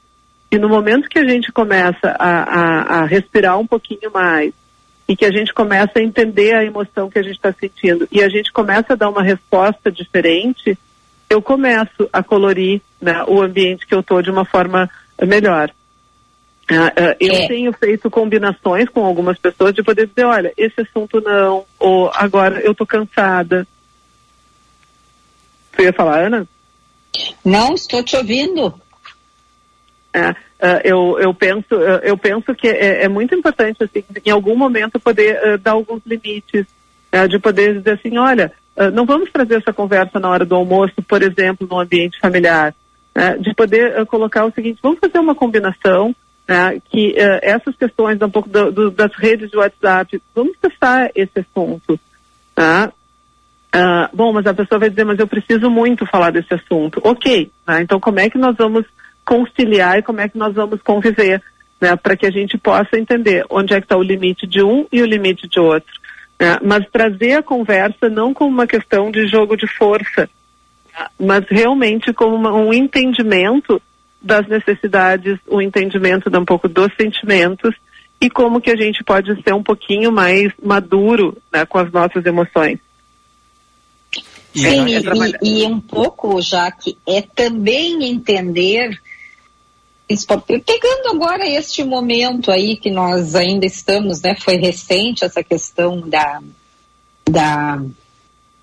[0.50, 4.52] E no momento que a gente começa a, a, a respirar um pouquinho mais
[5.06, 8.22] e que a gente começa a entender a emoção que a gente está sentindo e
[8.22, 10.78] a gente começa a dar uma resposta diferente,
[11.28, 14.88] eu começo a colorir né, o ambiente que eu estou de uma forma
[15.22, 15.70] melhor.
[16.70, 17.48] Uh, uh, eu é.
[17.48, 22.60] tenho feito combinações com algumas pessoas de poder dizer, olha, esse assunto não, ou agora
[22.60, 23.66] eu estou cansada.
[25.72, 26.46] Você ia falar, Ana?
[27.42, 28.74] Não, estou te ouvindo.
[30.12, 30.36] É, uh,
[30.84, 34.98] eu, eu, penso, uh, eu penso que é, é, muito importante, assim, em algum momento,
[34.98, 36.66] poder uh, dar alguns limites,
[37.30, 38.52] de poder dizer assim, olha,
[38.92, 42.74] não vamos trazer essa conversa na hora do almoço, por exemplo, no ambiente familiar,
[43.40, 46.14] de poder colocar o seguinte, vamos fazer uma combinação,
[46.90, 51.98] que essas questões um pouco do, do, das redes de WhatsApp, vamos testar esse assunto?
[53.74, 57.00] Uh, bom, mas a pessoa vai dizer, mas eu preciso muito falar desse assunto.
[57.04, 57.82] Ok, né?
[57.82, 58.84] então como é que nós vamos
[59.28, 61.42] conciliar e como é que nós vamos conviver,
[61.78, 61.94] né?
[61.96, 65.02] Para que a gente possa entender onde é que está o limite de um e
[65.02, 65.92] o limite de outro.
[66.40, 66.58] Né?
[66.62, 70.30] Mas trazer a conversa não como uma questão de jogo de força,
[70.94, 71.06] né?
[71.20, 73.82] mas realmente como uma, um entendimento
[74.22, 77.74] das necessidades, o um entendimento de um pouco dos sentimentos
[78.18, 82.24] e como que a gente pode ser um pouquinho mais maduro né, com as nossas
[82.24, 82.78] emoções.
[84.56, 88.98] Sim, e, e, um pouco, já que é também entender,
[90.64, 94.34] pegando agora este momento aí que nós ainda estamos, né?
[94.34, 96.40] Foi recente essa questão da,
[97.28, 97.82] da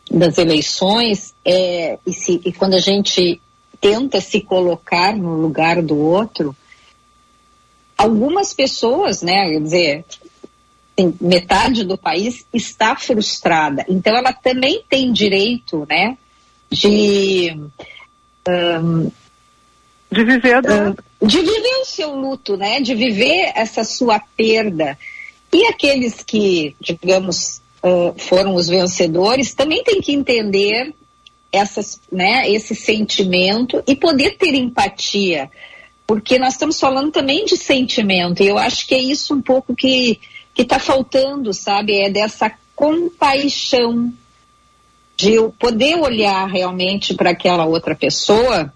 [0.09, 3.41] das eleições, é, e, se, e quando a gente
[3.81, 6.55] tenta se colocar no lugar do outro,
[7.97, 10.05] algumas pessoas, né, quer dizer,
[11.19, 13.85] metade do país está frustrada.
[13.89, 16.17] Então ela também tem direito, né,
[16.69, 17.51] de
[18.47, 19.11] um,
[20.11, 24.97] de viver uh, de viver o seu luto, né, de viver essa sua perda.
[25.51, 30.93] E aqueles que, digamos, uh, foram os vencedores também têm que entender
[31.51, 35.49] essas, né, esse sentimento e poder ter empatia,
[36.05, 38.43] porque nós estamos falando também de sentimento.
[38.43, 40.19] E eu acho que é isso um pouco que
[40.55, 41.99] que está faltando, sabe?
[41.99, 44.11] É dessa compaixão
[45.17, 48.73] de eu poder olhar realmente para aquela outra pessoa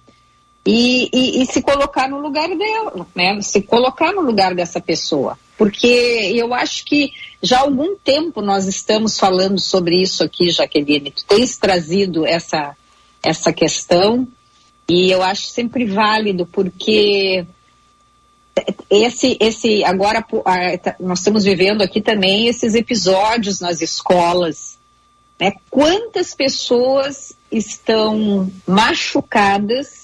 [0.71, 3.41] e, e, e, se colocar no lugar dela, né?
[3.41, 5.35] Se colocar no lugar dessa pessoa.
[5.57, 5.87] Porque
[6.35, 7.11] eu acho que
[7.41, 11.09] já há algum tempo nós estamos falando sobre isso aqui, Jaqueline.
[11.09, 12.77] Tu tens trazido essa,
[13.23, 14.27] essa questão
[14.87, 17.43] e eu acho sempre válido, porque
[18.91, 24.77] esse, esse agora tá, nós estamos vivendo aqui também esses episódios nas escolas.
[25.39, 25.53] Né?
[25.71, 29.98] Quantas pessoas estão machucadas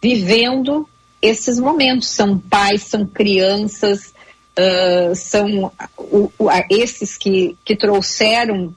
[0.00, 0.88] vivendo
[1.20, 2.08] esses momentos?
[2.08, 4.12] São pais, são crianças,
[4.58, 8.74] uh, são uh, uh, esses que, que trouxeram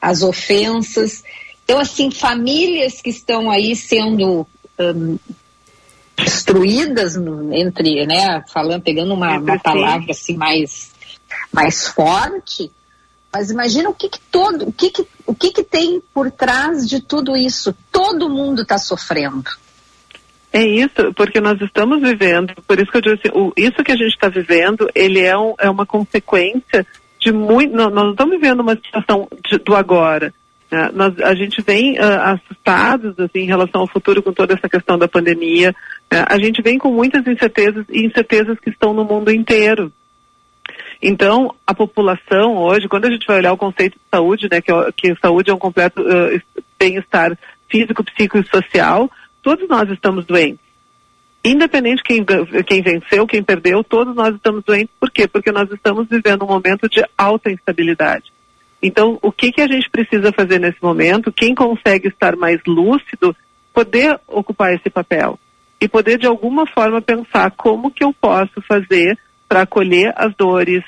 [0.00, 1.22] as ofensas.
[1.62, 4.46] Então, assim, famílias que estão aí sendo
[4.78, 5.18] um,
[6.16, 7.14] destruídas
[7.52, 10.92] entre, né, falando, pegando uma, uma palavra assim mais,
[11.52, 12.72] mais forte,
[13.30, 16.88] mas imagina o que, que todo, o que, que, o que, que tem por trás
[16.88, 17.76] de tudo isso.
[17.92, 19.50] Todo mundo está sofrendo.
[20.56, 23.92] É isso, porque nós estamos vivendo, por isso que eu digo assim, o, isso que
[23.92, 26.86] a gente está vivendo, ele é, um, é uma consequência
[27.20, 30.32] de muito, nós não estamos vivendo uma situação de, do agora,
[30.70, 30.90] né?
[30.94, 34.96] Nós, a gente vem uh, assustados assim, em relação ao futuro com toda essa questão
[34.98, 35.74] da pandemia.
[36.10, 36.24] Né?
[36.26, 39.92] A gente vem com muitas incertezas e incertezas que estão no mundo inteiro.
[41.02, 44.72] Então, a população hoje, quando a gente vai olhar o conceito de saúde, né, que,
[44.72, 47.36] é, que saúde é um completo uh, bem-estar
[47.68, 49.10] físico, psíquico e social,
[49.46, 50.58] todos nós estamos doentes.
[51.44, 52.26] Independente quem,
[52.66, 54.92] quem venceu, quem perdeu, todos nós estamos doentes.
[54.98, 55.28] Por quê?
[55.28, 58.32] Porque nós estamos vivendo um momento de alta instabilidade.
[58.82, 61.30] Então, o que, que a gente precisa fazer nesse momento?
[61.30, 63.36] Quem consegue estar mais lúcido,
[63.72, 65.38] poder ocupar esse papel
[65.80, 69.16] e poder de alguma forma pensar como que eu posso fazer
[69.48, 70.82] para acolher as dores,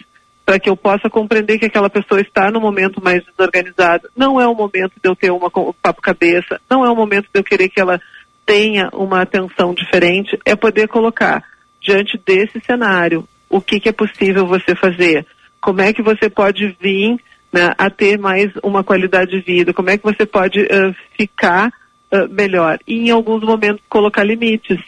[0.45, 4.09] para que eu possa compreender que aquela pessoa está no momento mais desorganizado.
[4.17, 5.49] Não é o momento de eu ter uma
[5.81, 8.01] papo cabeça, não é o momento de eu querer que ela
[8.49, 11.45] tenha uma atenção diferente, é poder colocar
[11.83, 15.27] diante desse cenário o que, que é possível você fazer,
[15.61, 17.19] como é que você pode vir
[17.53, 21.69] né, a ter mais uma qualidade de vida, como é que você pode uh, ficar
[22.11, 22.79] uh, melhor.
[22.87, 24.81] E em alguns momentos colocar limites.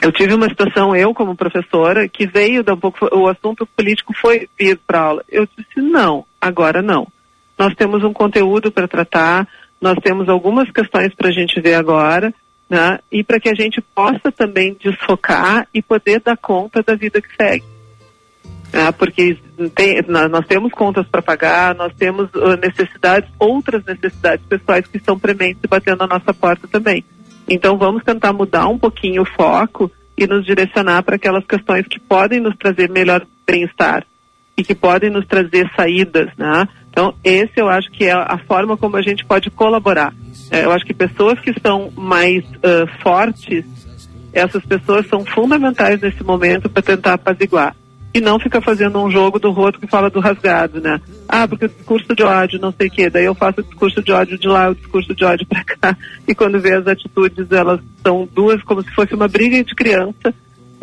[0.00, 4.14] Eu tive uma situação, eu como professora, que veio da um pouco, o assunto político
[4.18, 5.24] foi vir para aula.
[5.28, 7.06] Eu disse, não, agora não.
[7.58, 9.46] Nós temos um conteúdo para tratar,
[9.80, 12.32] nós temos algumas questões para a gente ver agora,
[12.68, 12.98] né?
[13.10, 17.28] E para que a gente possa também desfocar e poder dar conta da vida que
[17.36, 17.64] segue
[18.72, 19.36] ah, porque
[19.74, 25.18] tem, nós temos contas para pagar, nós temos uh, necessidades, outras necessidades pessoais que estão
[25.18, 27.04] prementes batendo na nossa porta também.
[27.48, 31.98] Então vamos tentar mudar um pouquinho o foco e nos direcionar para aquelas questões que
[31.98, 34.06] podem nos trazer melhor bem-estar
[34.56, 36.68] e que podem nos trazer saídas, né?
[36.90, 40.12] Então esse eu acho que é a forma como a gente pode colaborar.
[40.50, 43.64] É, eu acho que pessoas que estão mais uh, fortes,
[44.32, 47.74] essas pessoas são fundamentais nesse momento para tentar apaziguar
[48.12, 51.00] e não fica fazendo um jogo do roto que fala do rasgado, né?
[51.28, 53.08] Ah, porque o discurso de ódio, não sei o quê.
[53.08, 55.96] Daí eu faço o discurso de ódio de lá, o discurso de ódio para cá.
[56.26, 60.34] E quando vê as atitudes, elas são duas como se fosse uma briga de criança,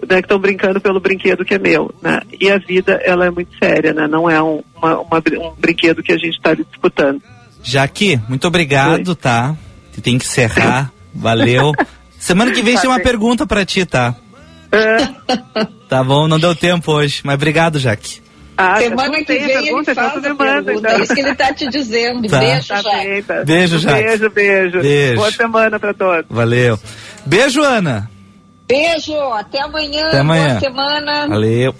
[0.07, 0.17] né?
[0.17, 2.21] Que estão brincando pelo brinquedo que é meu, né?
[2.39, 4.07] E a vida, ela é muito séria, né?
[4.07, 7.21] Não é um, uma, uma, um brinquedo que a gente está disputando.
[7.63, 9.15] Jaque, muito obrigado, Oi.
[9.15, 9.55] tá?
[10.01, 10.91] Tem que encerrar.
[11.13, 11.71] Valeu.
[12.19, 14.15] Semana que vem tem uma pergunta para ti, tá?
[14.71, 15.67] É.
[15.87, 18.21] Tá bom, não deu tempo hoje, mas obrigado, Jaque.
[18.57, 20.91] Ah, Semana que vem pergunta, ele faz então a pergunta, então.
[20.91, 22.27] é isso que ele tá te dizendo.
[22.27, 22.39] Tá.
[22.39, 23.21] Beijo, tá Jaque.
[23.21, 23.43] Tá.
[23.45, 24.03] Beijo, Jaque.
[24.03, 25.15] Beijo, beijo, beijo.
[25.15, 26.25] Boa semana pra todos.
[26.29, 26.77] Valeu.
[27.25, 28.09] Beijo, Ana.
[28.67, 30.07] Beijo, até amanhã.
[30.07, 30.47] Até amanhã.
[30.47, 31.27] Boa semana.
[31.27, 31.73] Valeu.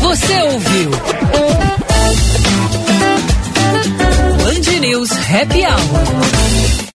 [0.00, 0.90] Você ouviu?
[4.42, 6.85] Band News Happy Hour.